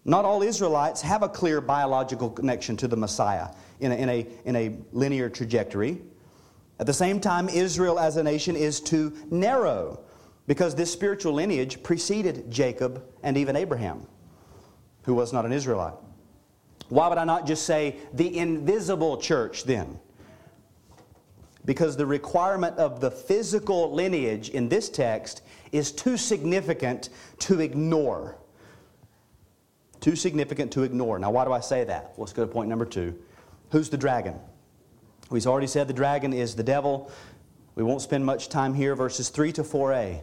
[0.05, 3.49] Not all Israelites have a clear biological connection to the Messiah
[3.79, 6.01] in a, in a, in a linear trajectory.
[6.79, 9.99] At the same time, Israel as a nation is too narrow
[10.45, 14.07] because this spiritual lineage preceded Jacob and even Abraham,
[15.03, 15.95] who was not an Israelite.
[16.89, 19.99] Why would I not just say the invisible church then?
[21.67, 25.43] Because the requirement of the physical lineage in this text
[25.73, 27.09] is too significant
[27.39, 28.37] to ignore.
[29.99, 31.19] Too significant to ignore.
[31.19, 32.13] Now, why do I say that?
[32.17, 33.19] Let's go to point number two.
[33.71, 34.39] Who's the dragon?
[35.29, 37.11] We've already said the dragon is the devil.
[37.75, 40.21] We won't spend much time here, verses 3 to 4a.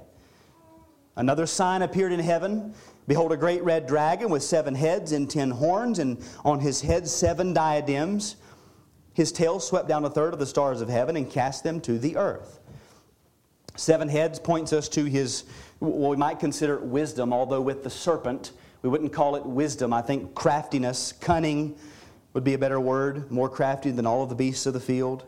[1.16, 2.74] Another sign appeared in heaven.
[3.06, 7.06] Behold, a great red dragon with seven heads and ten horns, and on his head
[7.06, 8.36] seven diadems.
[9.14, 11.98] His tail swept down a third of the stars of heaven and cast them to
[11.98, 12.58] the earth.
[13.76, 15.44] Seven heads points us to his,
[15.78, 18.52] what we might consider wisdom, although with the serpent,
[18.82, 19.92] we wouldn't call it wisdom.
[19.92, 21.76] I think craftiness, cunning
[22.34, 25.24] would be a better word, more crafty than all of the beasts of the field.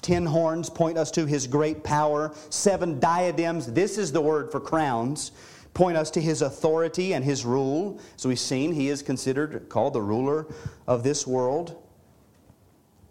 [0.00, 2.32] Ten horns point us to his great power.
[2.50, 5.32] Seven diadems, this is the word for crowns,
[5.74, 8.00] point us to his authority and his rule.
[8.16, 10.46] As we've seen, he is considered called the ruler
[10.86, 11.82] of this world.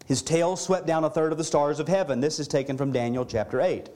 [0.07, 2.21] His tail swept down a third of the stars of heaven.
[2.21, 3.89] This is taken from Daniel chapter 8.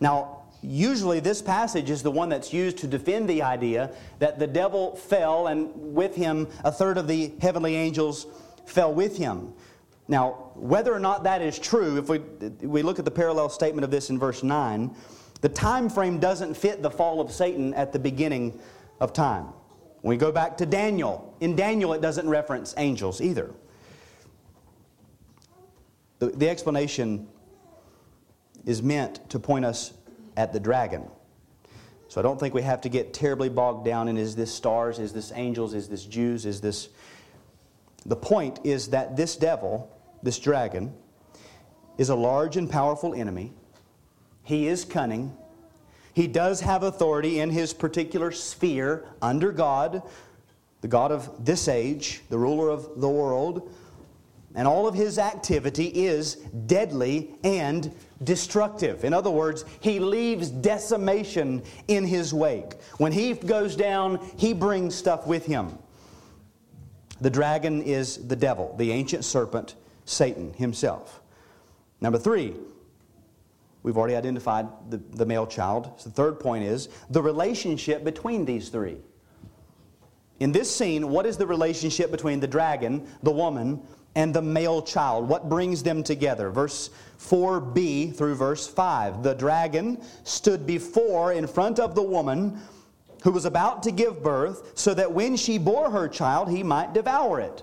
[0.00, 3.90] Now, usually this passage is the one that's used to defend the idea
[4.20, 8.26] that the devil fell and with him a third of the heavenly angels
[8.64, 9.52] fell with him.
[10.08, 12.18] Now, whether or not that is true, if we,
[12.62, 14.94] we look at the parallel statement of this in verse 9,
[15.40, 18.58] the time frame doesn't fit the fall of Satan at the beginning
[19.00, 19.46] of time.
[20.02, 23.52] When we go back to Daniel, in Daniel it doesn't reference angels either.
[26.18, 27.28] The, the explanation
[28.64, 29.92] is meant to point us
[30.36, 31.08] at the dragon.
[32.08, 34.98] So I don't think we have to get terribly bogged down in is this stars,
[34.98, 36.88] is this angels, is this Jews, is this.
[38.06, 39.92] The point is that this devil
[40.26, 40.92] this dragon,
[41.98, 43.52] is a large and powerful enemy.
[44.42, 45.36] He is cunning.
[46.14, 50.02] He does have authority in his particular sphere under God,
[50.80, 53.72] the God of this age, the ruler of the world.
[54.56, 56.36] And all of his activity is
[56.66, 57.94] deadly and
[58.24, 59.04] destructive.
[59.04, 62.72] In other words, he leaves decimation in his wake.
[62.96, 65.78] When he goes down, he brings stuff with him.
[67.20, 69.74] The dragon is the devil, the ancient serpent
[70.06, 71.20] Satan himself.
[72.00, 72.54] Number three,
[73.82, 75.92] we've already identified the, the male child.
[75.98, 78.96] So the third point is the relationship between these three.
[80.40, 83.82] In this scene, what is the relationship between the dragon, the woman,
[84.16, 85.28] and the male child?
[85.28, 86.50] What brings them together?
[86.50, 86.90] Verse
[87.20, 89.22] 4b through verse 5.
[89.22, 92.58] The dragon stood before, in front of the woman
[93.22, 96.94] who was about to give birth, so that when she bore her child, he might
[96.94, 97.62] devour it.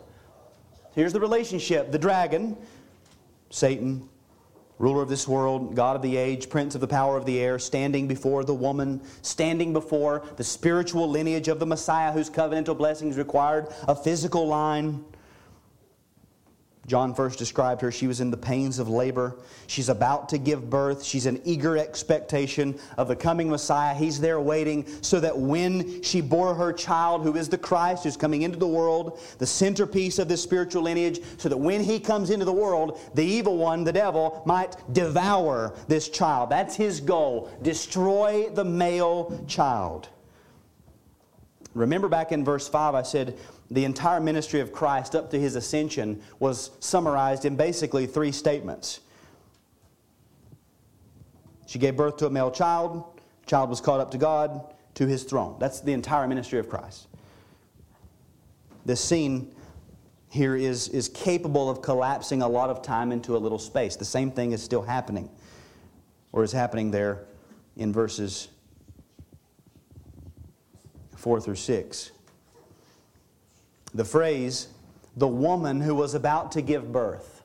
[0.96, 2.56] Here's the relationship the dragon,
[3.50, 4.08] Satan,
[4.78, 7.58] ruler of this world, God of the age, prince of the power of the air,
[7.58, 13.18] standing before the woman, standing before the spiritual lineage of the Messiah whose covenantal blessings
[13.18, 15.04] required a physical line.
[16.86, 17.92] John first described her.
[17.92, 19.38] She was in the pains of labor.
[19.68, 21.02] She's about to give birth.
[21.04, 23.96] She's in eager expectation of the coming Messiah.
[23.96, 28.18] He's there waiting so that when she bore her child, who is the Christ, who's
[28.18, 32.30] coming into the world, the centerpiece of this spiritual lineage, so that when he comes
[32.30, 36.50] into the world, the evil one, the devil, might devour this child.
[36.50, 40.10] That's his goal destroy the male child.
[41.74, 43.38] Remember back in verse 5, I said,
[43.72, 49.00] the entire ministry of Christ up to his ascension was summarized in basically three statements.
[51.66, 53.04] She gave birth to a male child,
[53.46, 55.56] child was caught up to God, to his throne.
[55.60, 57.08] That's the entire ministry of Christ.
[58.86, 59.56] This scene
[60.30, 63.96] here is, is capable of collapsing a lot of time into a little space.
[63.96, 65.30] The same thing is still happening,
[66.32, 67.26] or is happening there
[67.78, 68.50] in verses
[71.16, 72.12] 4 through 6.
[73.94, 74.68] The phrase,
[75.16, 77.44] the woman who was about to give birth,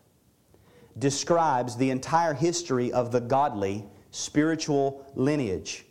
[0.98, 5.86] describes the entire history of the godly spiritual lineage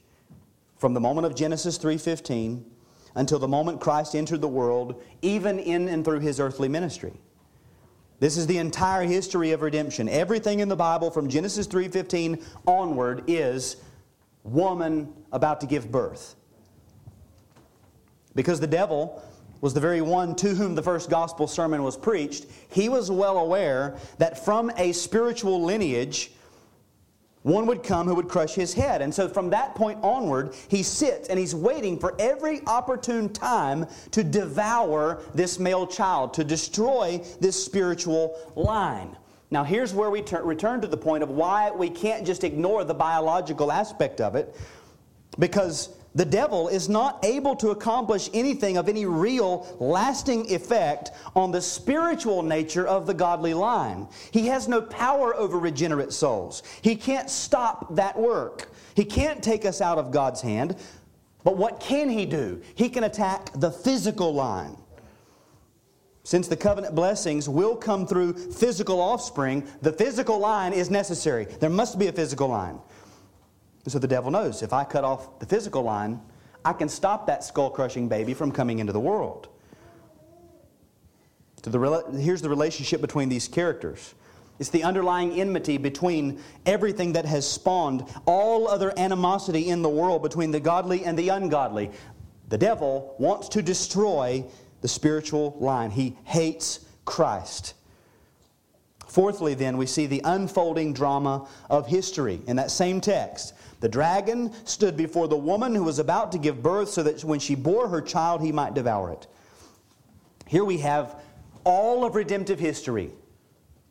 [0.77, 2.65] from the moment of Genesis 3:15
[3.15, 7.13] until the moment Christ entered the world, even in and through his earthly ministry.
[8.19, 10.09] This is the entire history of redemption.
[10.09, 13.77] Everything in the Bible from Genesis 3:15 onward is
[14.43, 16.35] woman about to give birth.
[18.33, 19.21] Because the devil
[19.61, 23.37] was the very one to whom the first gospel sermon was preached, he was well
[23.37, 26.31] aware that from a spiritual lineage,
[27.43, 29.01] one would come who would crush his head.
[29.01, 33.85] And so from that point onward, he sits and he's waiting for every opportune time
[34.11, 39.15] to devour this male child, to destroy this spiritual line.
[39.49, 42.83] Now, here's where we ter- return to the point of why we can't just ignore
[42.83, 44.53] the biological aspect of it,
[45.39, 51.51] because the devil is not able to accomplish anything of any real lasting effect on
[51.51, 54.07] the spiritual nature of the godly line.
[54.32, 56.63] He has no power over regenerate souls.
[56.82, 58.72] He can't stop that work.
[58.95, 60.76] He can't take us out of God's hand.
[61.43, 62.63] But what can he do?
[62.74, 64.76] He can attack the physical line.
[66.24, 71.45] Since the covenant blessings will come through physical offspring, the physical line is necessary.
[71.45, 72.80] There must be a physical line.
[73.88, 76.19] And so the devil knows if I cut off the physical line,
[76.65, 79.47] I can stop that skull crushing baby from coming into the world.
[81.63, 84.13] So the, here's the relationship between these characters.
[84.59, 90.21] It's the underlying enmity between everything that has spawned all other animosity in the world
[90.21, 91.89] between the godly and the ungodly.
[92.49, 94.43] The devil wants to destroy
[94.81, 95.91] the spiritual line.
[95.91, 97.73] He hates Christ.
[99.07, 103.53] Fourthly, then, we see the unfolding drama of history in that same text.
[103.80, 107.39] The dragon stood before the woman who was about to give birth so that when
[107.39, 109.28] she bore her child, he might devour it.
[110.47, 111.15] Here we have
[111.63, 113.11] all of redemptive history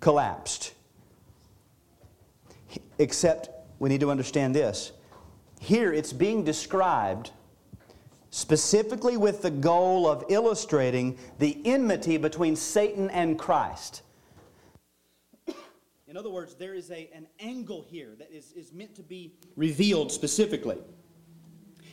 [0.00, 0.72] collapsed.
[2.98, 4.92] Except we need to understand this.
[5.60, 7.30] Here it's being described
[8.30, 14.02] specifically with the goal of illustrating the enmity between Satan and Christ.
[16.08, 19.34] In other words, there is a, an angle here that is, is meant to be
[19.56, 20.78] revealed specifically.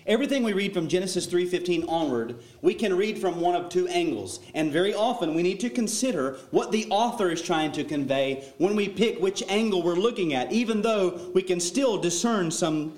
[0.05, 4.39] Everything we read from Genesis 3:15 onward, we can read from one of two angles,
[4.53, 8.75] and very often we need to consider what the author is trying to convey when
[8.75, 12.95] we pick which angle we're looking at, even though we can still discern some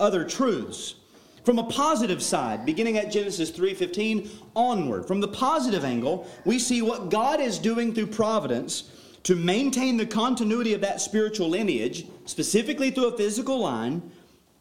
[0.00, 0.96] other truths.
[1.44, 6.82] From a positive side, beginning at Genesis 3:15 onward, from the positive angle, we see
[6.82, 8.90] what God is doing through providence
[9.24, 14.10] to maintain the continuity of that spiritual lineage, specifically through a physical line,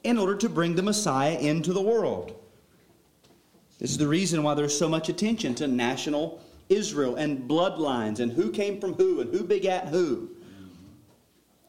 [0.04, 2.34] in order to bring the Messiah into the world.
[3.80, 8.32] This is the reason why there's so much attention to national Israel and bloodlines and
[8.32, 10.30] who came from who and who begat who.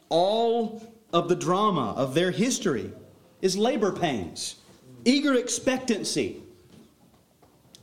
[0.09, 0.83] All
[1.13, 2.93] of the drama of their history
[3.41, 4.57] is labor pains,
[5.05, 6.43] eager expectancy.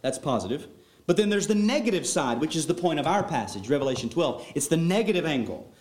[0.01, 0.67] That's positive.
[1.07, 4.51] But then there's the negative side, which is the point of our passage, Revelation 12.
[4.53, 5.73] It's the negative angle.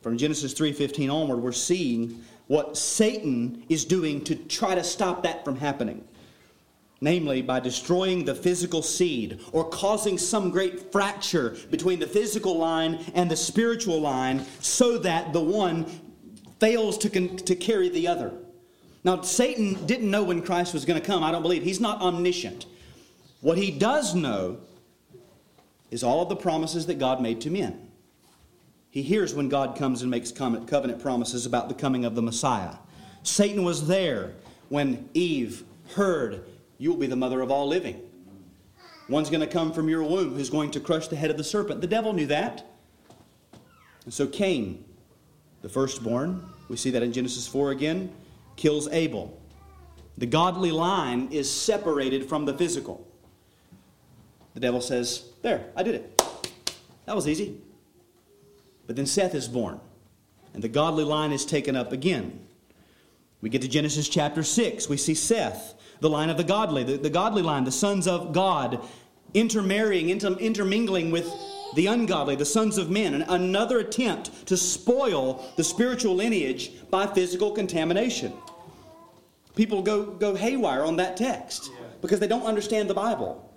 [0.00, 5.44] From Genesis 3:15 onward, we're seeing what Satan is doing to try to stop that
[5.44, 6.02] from happening.
[7.00, 12.98] Namely, by destroying the physical seed or causing some great fracture between the physical line
[13.14, 15.84] and the spiritual line so that the one
[16.58, 18.32] fails to, con- to carry the other.
[19.04, 21.62] Now, Satan didn't know when Christ was going to come, I don't believe.
[21.62, 22.66] He's not omniscient.
[23.40, 24.58] What he does know
[25.90, 27.88] is all of the promises that God made to men.
[28.90, 32.76] He hears when God comes and makes covenant promises about the coming of the Messiah.
[33.22, 34.34] Satan was there
[34.70, 35.64] when Eve
[35.94, 36.44] heard,
[36.78, 38.02] You will be the mother of all living.
[39.08, 41.44] One's going to come from your womb who's going to crush the head of the
[41.44, 41.80] serpent.
[41.80, 42.66] The devil knew that.
[44.04, 44.84] And so Cain,
[45.62, 48.12] the firstborn, we see that in Genesis 4 again,
[48.56, 49.40] kills Abel.
[50.18, 53.07] The godly line is separated from the physical.
[54.54, 56.22] The devil says, There, I did it.
[57.06, 57.60] That was easy.
[58.86, 59.80] But then Seth is born,
[60.54, 62.46] and the godly line is taken up again.
[63.40, 64.88] We get to Genesis chapter 6.
[64.88, 68.32] We see Seth, the line of the godly, the, the godly line, the sons of
[68.32, 68.80] God,
[69.34, 71.30] intermarrying, inter, intermingling with
[71.74, 73.14] the ungodly, the sons of men.
[73.14, 78.32] and another attempt to spoil the spiritual lineage by physical contamination.
[79.54, 81.70] People go, go haywire on that text
[82.00, 83.47] because they don't understand the Bible.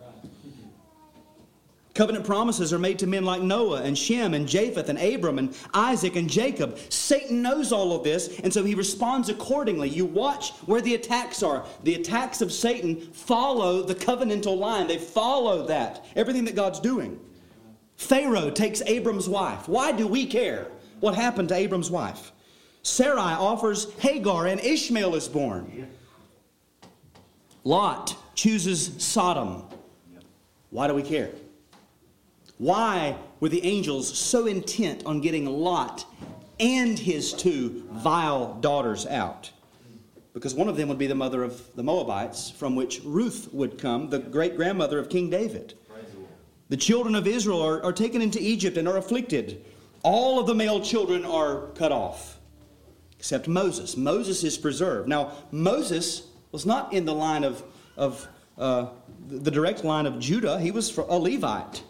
[1.94, 5.56] Covenant promises are made to men like Noah and Shem and Japheth and Abram and
[5.74, 6.78] Isaac and Jacob.
[6.90, 9.90] Satan knows all of this, and so he responds accordingly.
[9.90, 11.66] You watch where the attacks are.
[11.84, 17.20] The attacks of Satan follow the covenantal line, they follow that, everything that God's doing.
[17.98, 19.68] Pharaoh takes Abram's wife.
[19.68, 20.68] Why do we care
[21.02, 22.32] what happened to Abram's wife?
[22.84, 25.88] Sarai offers Hagar, and Ishmael is born.
[27.64, 29.64] Lot chooses Sodom.
[30.72, 31.30] Why do we care?
[32.62, 36.06] Why were the angels so intent on getting Lot
[36.60, 39.50] and his two vile daughters out?
[40.34, 43.78] because one of them would be the mother of the Moabites, from which Ruth would
[43.78, 45.74] come, the great grandmother of King David.
[46.70, 49.66] The children of Israel are, are taken into Egypt and are afflicted.
[50.04, 52.40] All of the male children are cut off,
[53.18, 53.98] except Moses.
[53.98, 55.10] Moses is preserved.
[55.10, 57.62] Now, Moses was not in the line of,
[57.98, 58.26] of
[58.58, 58.88] uh,
[59.28, 61.84] the direct line of Judah, he was a Levite.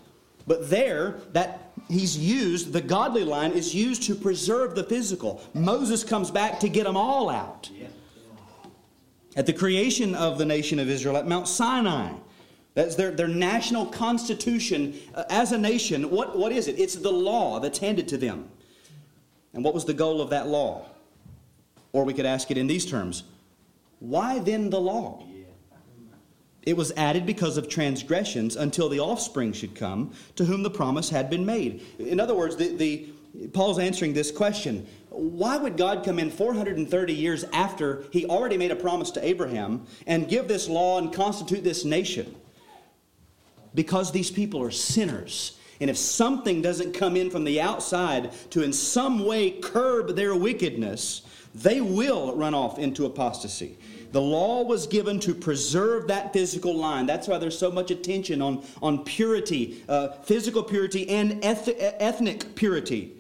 [0.48, 5.42] But there, that he's used, the godly line is used to preserve the physical.
[5.54, 7.70] Moses comes back to get them all out.
[9.36, 12.12] At the creation of the nation of Israel at Mount Sinai,
[12.74, 16.10] that's their, their national constitution uh, as a nation.
[16.10, 16.80] What, what is it?
[16.80, 18.50] It's the law that's handed to them.
[19.54, 20.86] And what was the goal of that law?
[21.92, 23.24] Or we could ask it in these terms
[24.00, 25.24] Why then the law?
[26.64, 31.10] It was added because of transgressions until the offspring should come to whom the promise
[31.10, 31.82] had been made.
[31.98, 33.10] In other words, the, the,
[33.54, 38.72] Paul's answering this question why would God come in 430 years after he already made
[38.72, 42.34] a promise to Abraham and give this law and constitute this nation?
[43.76, 45.58] Because these people are sinners.
[45.82, 50.34] And if something doesn't come in from the outside to in some way curb their
[50.34, 53.78] wickedness, they will run off into apostasy.
[54.12, 57.06] The law was given to preserve that physical line.
[57.06, 62.56] That's why there's so much attention on, on purity, uh, physical purity, and eth- ethnic
[62.56, 63.14] purity.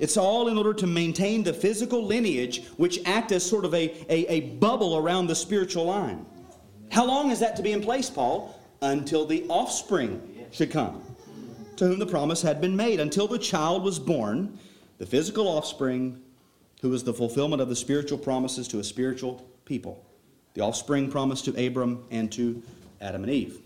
[0.00, 3.94] It's all in order to maintain the physical lineage, which act as sort of a,
[4.12, 6.26] a, a bubble around the spiritual line.
[6.90, 8.58] How long is that to be in place, Paul?
[8.80, 11.02] Until the offspring should come,
[11.76, 14.58] to whom the promise had been made, until the child was born,
[14.98, 16.20] the physical offspring,
[16.80, 20.04] who was the fulfillment of the spiritual promises to a spiritual people
[20.54, 22.62] the offspring promised to Abram and to
[23.00, 23.58] Adam and Eve.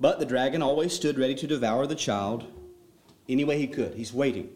[0.00, 2.44] But the dragon always stood ready to devour the child
[3.28, 3.94] any way he could.
[3.94, 4.50] He's waiting.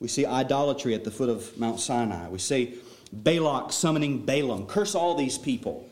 [0.00, 2.28] We see idolatry at the foot of Mount Sinai.
[2.28, 2.78] We see
[3.12, 4.66] Balak summoning Balaam.
[4.66, 5.88] Curse all these people.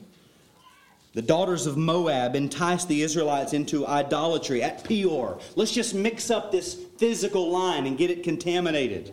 [1.12, 5.38] The daughters of Moab enticed the Israelites into idolatry at Peor.
[5.56, 9.12] Let's just mix up this physical line and get it contaminated.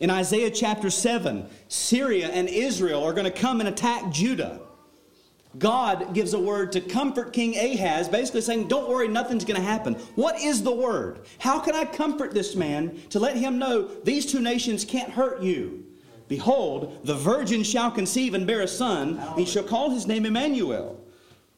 [0.00, 4.60] In Isaiah chapter 7, Syria and Israel are going to come and attack Judah.
[5.58, 9.66] God gives a word to comfort King Ahaz, basically saying, Don't worry, nothing's going to
[9.66, 9.94] happen.
[10.16, 11.26] What is the word?
[11.38, 15.42] How can I comfort this man to let him know these two nations can't hurt
[15.42, 15.84] you?
[16.26, 20.26] Behold, the virgin shall conceive and bear a son, and he shall call his name
[20.26, 21.00] Emmanuel.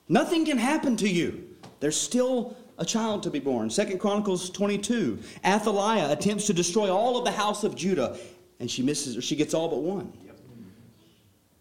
[0.09, 1.49] Nothing can happen to you.
[1.81, 3.71] There's still a child to be born.
[3.71, 5.19] Second Chronicles 22.
[5.45, 8.17] Athaliah attempts to destroy all of the house of Judah,
[8.61, 10.13] and she misses, or she gets all but one.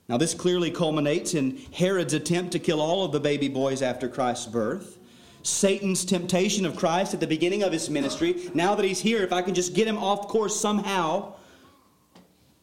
[0.08, 4.08] Now, this clearly culminates in Herod's attempt to kill all of the baby boys after
[4.08, 5.00] Christ's birth.
[5.42, 8.50] Satan's temptation of Christ at the beginning of his ministry.
[8.54, 11.34] Now that he's here, if I can just get him off course somehow,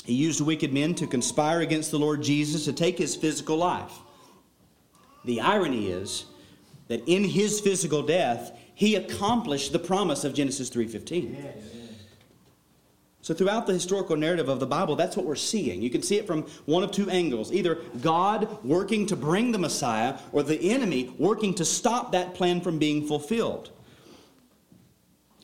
[0.04, 3.92] he used wicked men to conspire against the Lord Jesus to take his physical life.
[5.24, 6.26] The irony is
[6.92, 11.36] that in his physical death, he accomplished the promise of Genesis 3:15.
[11.42, 11.54] Yes.
[13.22, 15.80] So throughout the historical narrative of the Bible, that's what we're seeing.
[15.80, 17.52] You can see it from one of two angles.
[17.52, 22.60] Either God working to bring the Messiah or the enemy working to stop that plan
[22.60, 23.70] from being fulfilled.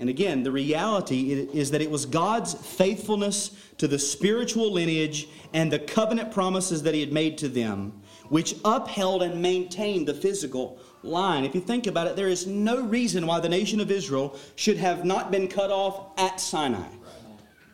[0.00, 5.72] And again, the reality is that it was God's faithfulness to the spiritual lineage and
[5.72, 10.78] the covenant promises that he had made to them which upheld and maintained the physical
[11.02, 11.44] line.
[11.44, 14.76] If you think about it, there is no reason why the nation of Israel should
[14.76, 16.88] have not been cut off at Sinai,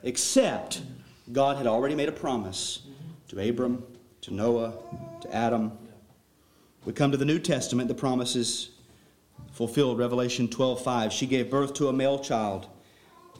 [0.02, 0.82] except
[1.32, 2.80] God had already made a promise
[3.28, 3.82] to Abram,
[4.22, 4.74] to Noah,
[5.22, 5.72] to Adam.
[6.84, 8.70] We come to the New Testament, the promise is
[9.52, 9.98] fulfilled.
[9.98, 11.12] Revelation 12:5.
[11.12, 12.66] She gave birth to a male child,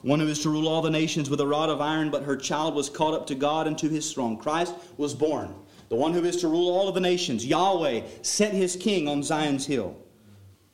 [0.01, 2.35] one who is to rule all the nations with a rod of iron, but her
[2.35, 4.37] child was caught up to God and to his throne.
[4.37, 5.53] Christ was born
[5.89, 9.23] the one who is to rule all of the nations, Yahweh, set his king on
[9.23, 9.95] Zion's hill.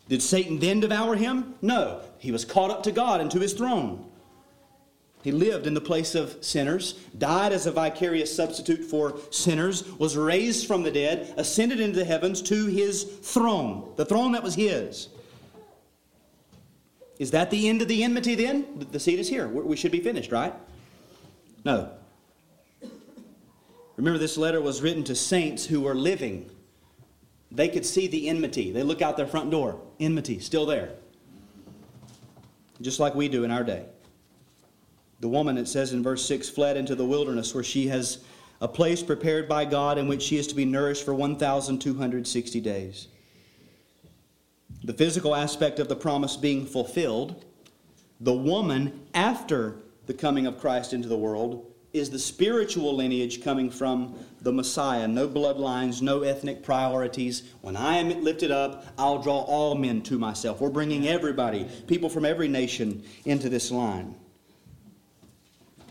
[0.07, 1.55] Did Satan then devour him?
[1.61, 2.01] No.
[2.17, 4.05] He was caught up to God and to his throne.
[5.23, 10.17] He lived in the place of sinners, died as a vicarious substitute for sinners, was
[10.17, 14.55] raised from the dead, ascended into the heavens to his throne, the throne that was
[14.55, 15.09] his.
[17.19, 18.87] Is that the end of the enmity then?
[18.91, 19.47] The seed is here.
[19.47, 20.53] We should be finished, right?
[21.63, 21.91] No.
[24.01, 26.49] Remember, this letter was written to saints who were living.
[27.51, 28.71] They could see the enmity.
[28.71, 30.93] They look out their front door, enmity still there.
[32.81, 33.85] Just like we do in our day.
[35.19, 38.23] The woman, it says in verse 6, fled into the wilderness where she has
[38.59, 43.07] a place prepared by God in which she is to be nourished for 1,260 days.
[44.83, 47.45] The physical aspect of the promise being fulfilled,
[48.19, 49.75] the woman, after
[50.07, 55.07] the coming of Christ into the world, is the spiritual lineage coming from the Messiah.
[55.07, 57.43] No bloodlines, no ethnic priorities.
[57.61, 60.61] When I am lifted up, I'll draw all men to myself.
[60.61, 64.15] We're bringing everybody, people from every nation, into this line.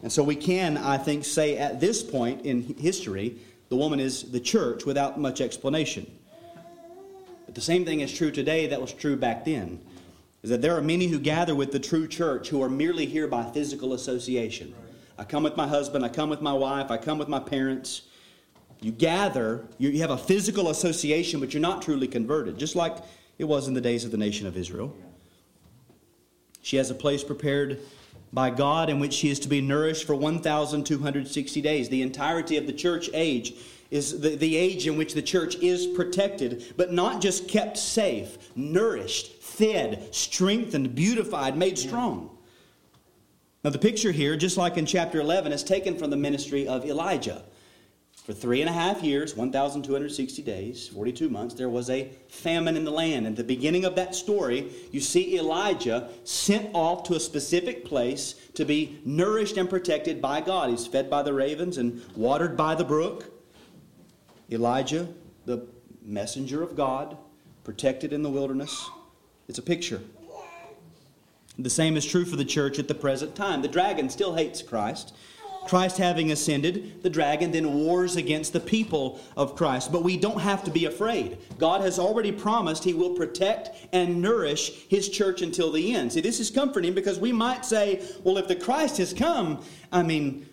[0.02, 3.36] And so we can, I think, say at this point in history,
[3.68, 6.10] the woman is the church without much explanation.
[7.44, 9.80] But the same thing is true today that was true back then.
[10.42, 13.28] Is that there are many who gather with the true church who are merely here
[13.28, 14.74] by physical association.
[15.20, 18.02] I come with my husband, I come with my wife, I come with my parents.
[18.80, 22.96] You gather, you have a physical association, but you're not truly converted, just like
[23.36, 24.96] it was in the days of the nation of Israel.
[26.62, 27.80] She has a place prepared
[28.32, 31.90] by God in which she is to be nourished for 1,260 days.
[31.90, 33.52] The entirety of the church age
[33.90, 38.38] is the, the age in which the church is protected, but not just kept safe,
[38.56, 42.38] nourished, fed, strengthened, beautified, made strong.
[43.62, 46.84] Now, the picture here, just like in chapter 11, is taken from the ministry of
[46.86, 47.42] Elijah.
[48.24, 52.84] For three and a half years, 1,260 days, 42 months, there was a famine in
[52.84, 53.26] the land.
[53.26, 58.34] At the beginning of that story, you see Elijah sent off to a specific place
[58.54, 60.70] to be nourished and protected by God.
[60.70, 63.30] He's fed by the ravens and watered by the brook.
[64.50, 65.08] Elijah,
[65.44, 65.66] the
[66.02, 67.16] messenger of God,
[67.64, 68.88] protected in the wilderness.
[69.48, 70.00] It's a picture.
[71.62, 73.62] The same is true for the church at the present time.
[73.62, 75.14] The dragon still hates Christ.
[75.66, 79.92] Christ having ascended, the dragon then wars against the people of Christ.
[79.92, 81.38] But we don't have to be afraid.
[81.58, 86.12] God has already promised He will protect and nourish His church until the end.
[86.12, 90.02] See, this is comforting because we might say, well, if the Christ has come, I
[90.02, 90.48] mean,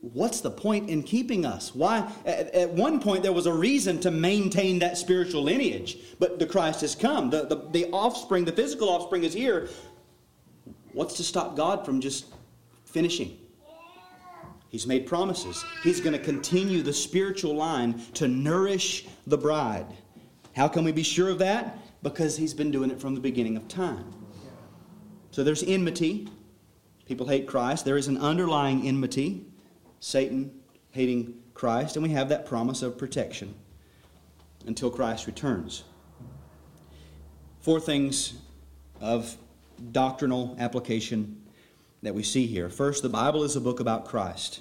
[0.00, 1.74] what's the point in keeping us?
[1.74, 2.10] Why?
[2.24, 6.46] At, at, one point, there was a reason to maintain that spiritual lineage, but the
[6.46, 7.30] Christ has come.
[7.30, 9.68] The, the, the offspring, the physical offspring is here.
[10.92, 12.26] What's to stop God from just
[12.84, 13.38] finishing?
[14.68, 15.64] He's made promises.
[15.82, 19.86] He's going to continue the spiritual line to nourish the bride.
[20.54, 21.78] How can we be sure of that?
[22.02, 24.12] Because he's been doing it from the beginning of time.
[25.30, 26.28] So there's enmity.
[27.06, 27.84] People hate Christ.
[27.84, 29.46] There is an underlying enmity.
[30.00, 30.52] Satan
[30.90, 31.96] hating Christ.
[31.96, 33.54] And we have that promise of protection
[34.66, 35.84] until Christ returns.
[37.60, 38.34] Four things
[39.00, 39.36] of
[39.92, 41.42] doctrinal application
[42.02, 42.68] that we see here.
[42.68, 44.60] First, the Bible is a book about Christ.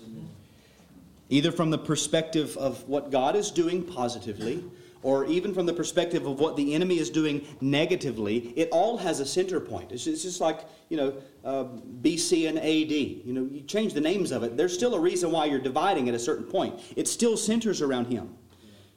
[1.29, 4.63] Either from the perspective of what God is doing positively,
[5.03, 9.19] or even from the perspective of what the enemy is doing negatively, it all has
[9.19, 9.91] a center point.
[9.91, 11.13] It's just, like, you know,
[11.45, 11.65] uh,
[12.01, 12.91] BC and AD.
[12.91, 14.57] You know, you change the names of it.
[14.57, 16.79] There's still a reason why you're dividing at a certain point.
[16.95, 18.33] It still centers around Him.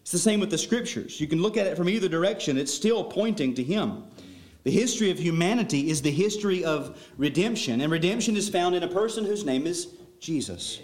[0.00, 1.20] It's the same with the Scriptures.
[1.20, 4.04] You can look at it from either direction, it's still pointing to Him.
[4.62, 8.88] The history of humanity is the history of redemption, and redemption is found in a
[8.88, 10.80] person whose name is Jesus.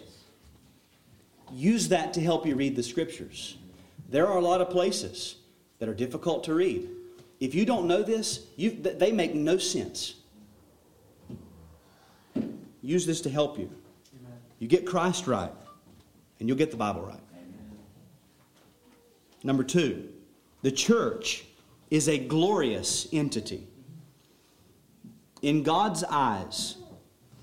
[1.52, 3.58] Use that to help you read the scriptures.
[4.08, 5.36] There are a lot of places
[5.78, 6.88] that are difficult to read.
[7.38, 10.14] If you don't know this, they make no sense.
[12.80, 13.70] Use this to help you.
[14.58, 15.52] You get Christ right,
[16.40, 17.20] and you'll get the Bible right.
[19.42, 20.08] Number two,
[20.62, 21.44] the church
[21.90, 23.66] is a glorious entity.
[25.42, 26.76] In God's eyes,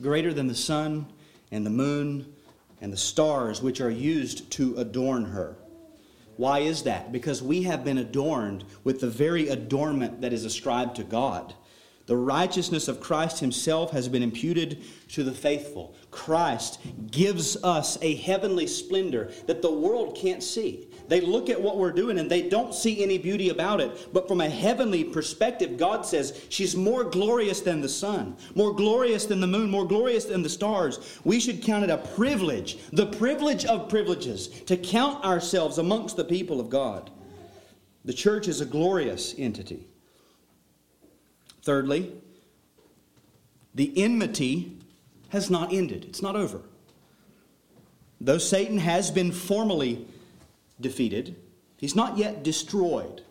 [0.01, 1.05] greater than the sun
[1.51, 2.33] and the moon
[2.81, 5.55] and the stars which are used to adorn her.
[6.35, 7.11] Why is that?
[7.11, 11.53] Because we have been adorned with the very adornment that is ascribed to God.
[12.05, 15.95] The righteousness of Christ Himself has been imputed to the faithful.
[16.11, 16.81] Christ
[17.11, 20.89] gives us a heavenly splendor that the world can't see.
[21.07, 24.13] They look at what we're doing and they don't see any beauty about it.
[24.13, 29.25] But from a heavenly perspective, God says she's more glorious than the sun, more glorious
[29.25, 31.19] than the moon, more glorious than the stars.
[31.23, 36.25] We should count it a privilege, the privilege of privileges, to count ourselves amongst the
[36.25, 37.09] people of God.
[38.05, 39.87] The church is a glorious entity.
[41.63, 42.11] Thirdly,
[43.73, 44.77] the enmity
[45.29, 46.61] has not ended, it's not over.
[48.21, 50.07] Though Satan has been formally
[50.79, 51.35] defeated,
[51.77, 53.21] he's not yet destroyed.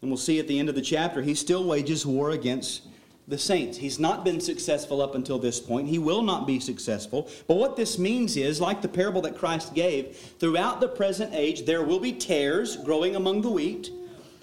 [0.00, 2.82] And we'll see at the end of the chapter, he still wages war against
[3.26, 3.76] the saints.
[3.76, 5.88] He's not been successful up until this point.
[5.88, 7.28] He will not be successful.
[7.46, 11.66] But what this means is, like the parable that Christ gave, throughout the present age,
[11.66, 13.90] there will be tares growing among the wheat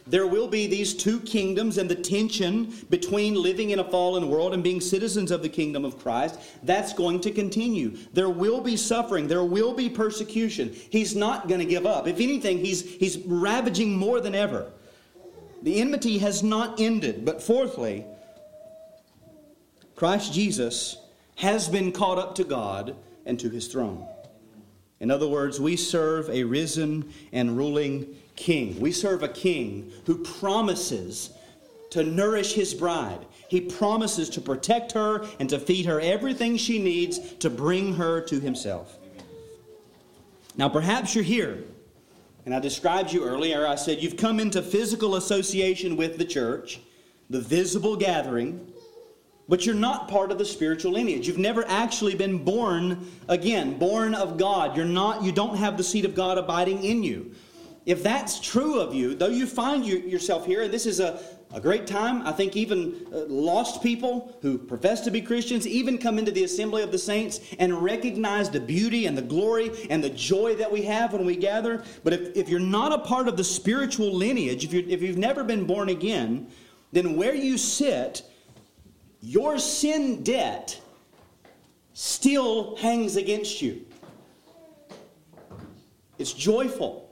[0.07, 4.53] there will be these two kingdoms and the tension between living in a fallen world
[4.53, 6.39] and being citizens of the kingdom of Christ.
[6.61, 7.97] That's going to continue.
[8.13, 9.27] There will be suffering.
[9.27, 10.75] There will be persecution.
[10.91, 12.07] He's not going to give up.
[12.07, 14.71] If anything, he's, he's ravaging more than ever.
[15.63, 17.25] The enmity has not ended.
[17.25, 18.05] But fourthly,
[19.95, 20.97] Christ Jesus
[21.37, 22.95] has been caught up to God
[23.25, 24.05] and to his throne.
[24.99, 28.79] In other words, we serve a risen and ruling king.
[28.79, 31.31] We serve a king who promises
[31.91, 33.25] to nourish his bride.
[33.47, 38.21] He promises to protect her and to feed her everything she needs to bring her
[38.21, 38.97] to himself.
[40.57, 41.63] Now, perhaps you're here,
[42.45, 43.67] and I described you earlier.
[43.67, 46.79] I said you've come into physical association with the church,
[47.29, 48.71] the visible gathering,
[49.47, 51.27] but you're not part of the spiritual lineage.
[51.27, 54.75] You've never actually been born again, born of God.
[54.75, 57.31] You're not, you don't have the seed of God abiding in you.
[57.85, 61.21] If that's true of you, though you find you, yourself here, and this is a,
[61.53, 65.99] a great time, I think even uh, lost people who profess to be Christians even
[65.99, 70.03] come into the assembly of the saints and recognize the beauty and the glory and
[70.03, 71.83] the joy that we have when we gather.
[72.03, 75.19] But if, if you're not a part of the spiritual lineage, if, you if you've
[75.19, 76.47] never been born again,
[76.91, 78.23] then where you sit,
[79.21, 80.81] your sin debt
[81.93, 83.85] still hangs against you.
[86.17, 87.04] It's joyful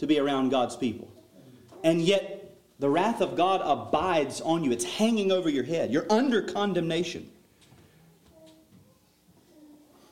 [0.00, 1.12] to be around God's people.
[1.84, 4.72] And yet, the wrath of God abides on you.
[4.72, 5.92] It's hanging over your head.
[5.92, 7.30] You're under condemnation.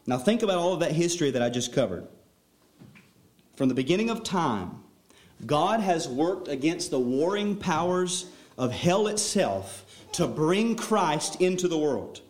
[0.07, 2.07] Now, think about all of that history that I just covered.
[3.57, 4.83] From the beginning of time,
[5.47, 8.27] God has worked against the warring powers
[8.59, 12.21] of hell itself to bring Christ into the world.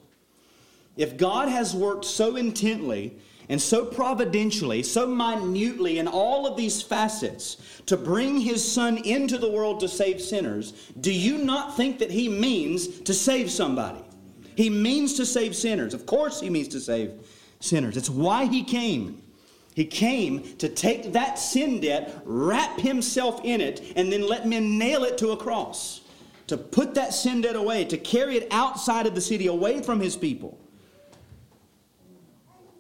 [0.96, 3.16] If God has worked so intently
[3.48, 9.38] and so providentially, so minutely in all of these facets to bring his son into
[9.38, 14.04] the world to save sinners, do you not think that he means to save somebody?
[14.56, 15.94] He means to save sinners.
[15.94, 17.12] Of course, he means to save
[17.60, 17.96] sinners.
[17.96, 19.22] It's why he came.
[19.74, 24.76] He came to take that sin debt, wrap himself in it, and then let men
[24.76, 26.00] nail it to a cross
[26.48, 30.00] to put that sin debt away, to carry it outside of the city, away from
[30.00, 30.58] his people.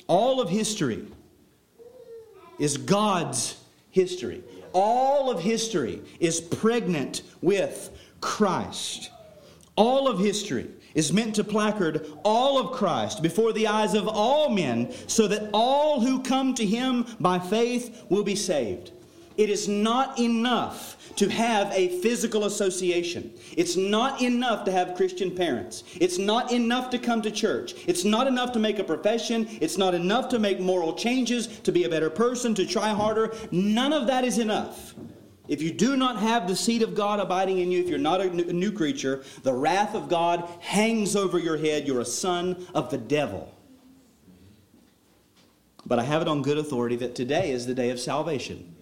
[0.08, 1.06] All of history
[2.58, 3.56] is God's
[3.90, 4.42] history.
[4.72, 7.90] All of history is pregnant with
[8.20, 9.10] Christ.
[9.76, 14.48] All of history is meant to placard all of Christ before the eyes of all
[14.48, 18.90] men so that all who come to him by faith will be saved.
[19.38, 23.32] It is not enough to have a physical association.
[23.56, 25.84] It's not enough to have Christian parents.
[25.94, 27.74] It's not enough to come to church.
[27.86, 29.48] It's not enough to make a profession.
[29.60, 33.32] It's not enough to make moral changes, to be a better person, to try harder.
[33.52, 34.94] None of that is enough.
[35.46, 38.20] If you do not have the seed of God abiding in you, if you're not
[38.20, 41.86] a new creature, the wrath of God hangs over your head.
[41.86, 43.54] You're a son of the devil.
[45.86, 48.74] But I have it on good authority that today is the day of salvation.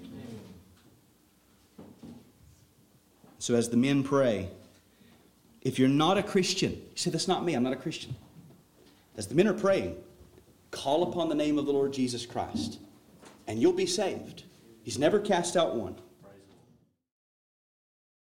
[3.47, 4.49] So as the men pray,
[5.63, 8.17] if you're not a Christian, you say, That's not me, I'm not a Christian.
[9.17, 9.95] As the men are praying,
[10.73, 12.81] call upon the name of the Lord Jesus Christ,
[13.47, 14.43] and you'll be saved.
[14.83, 15.95] He's never cast out one.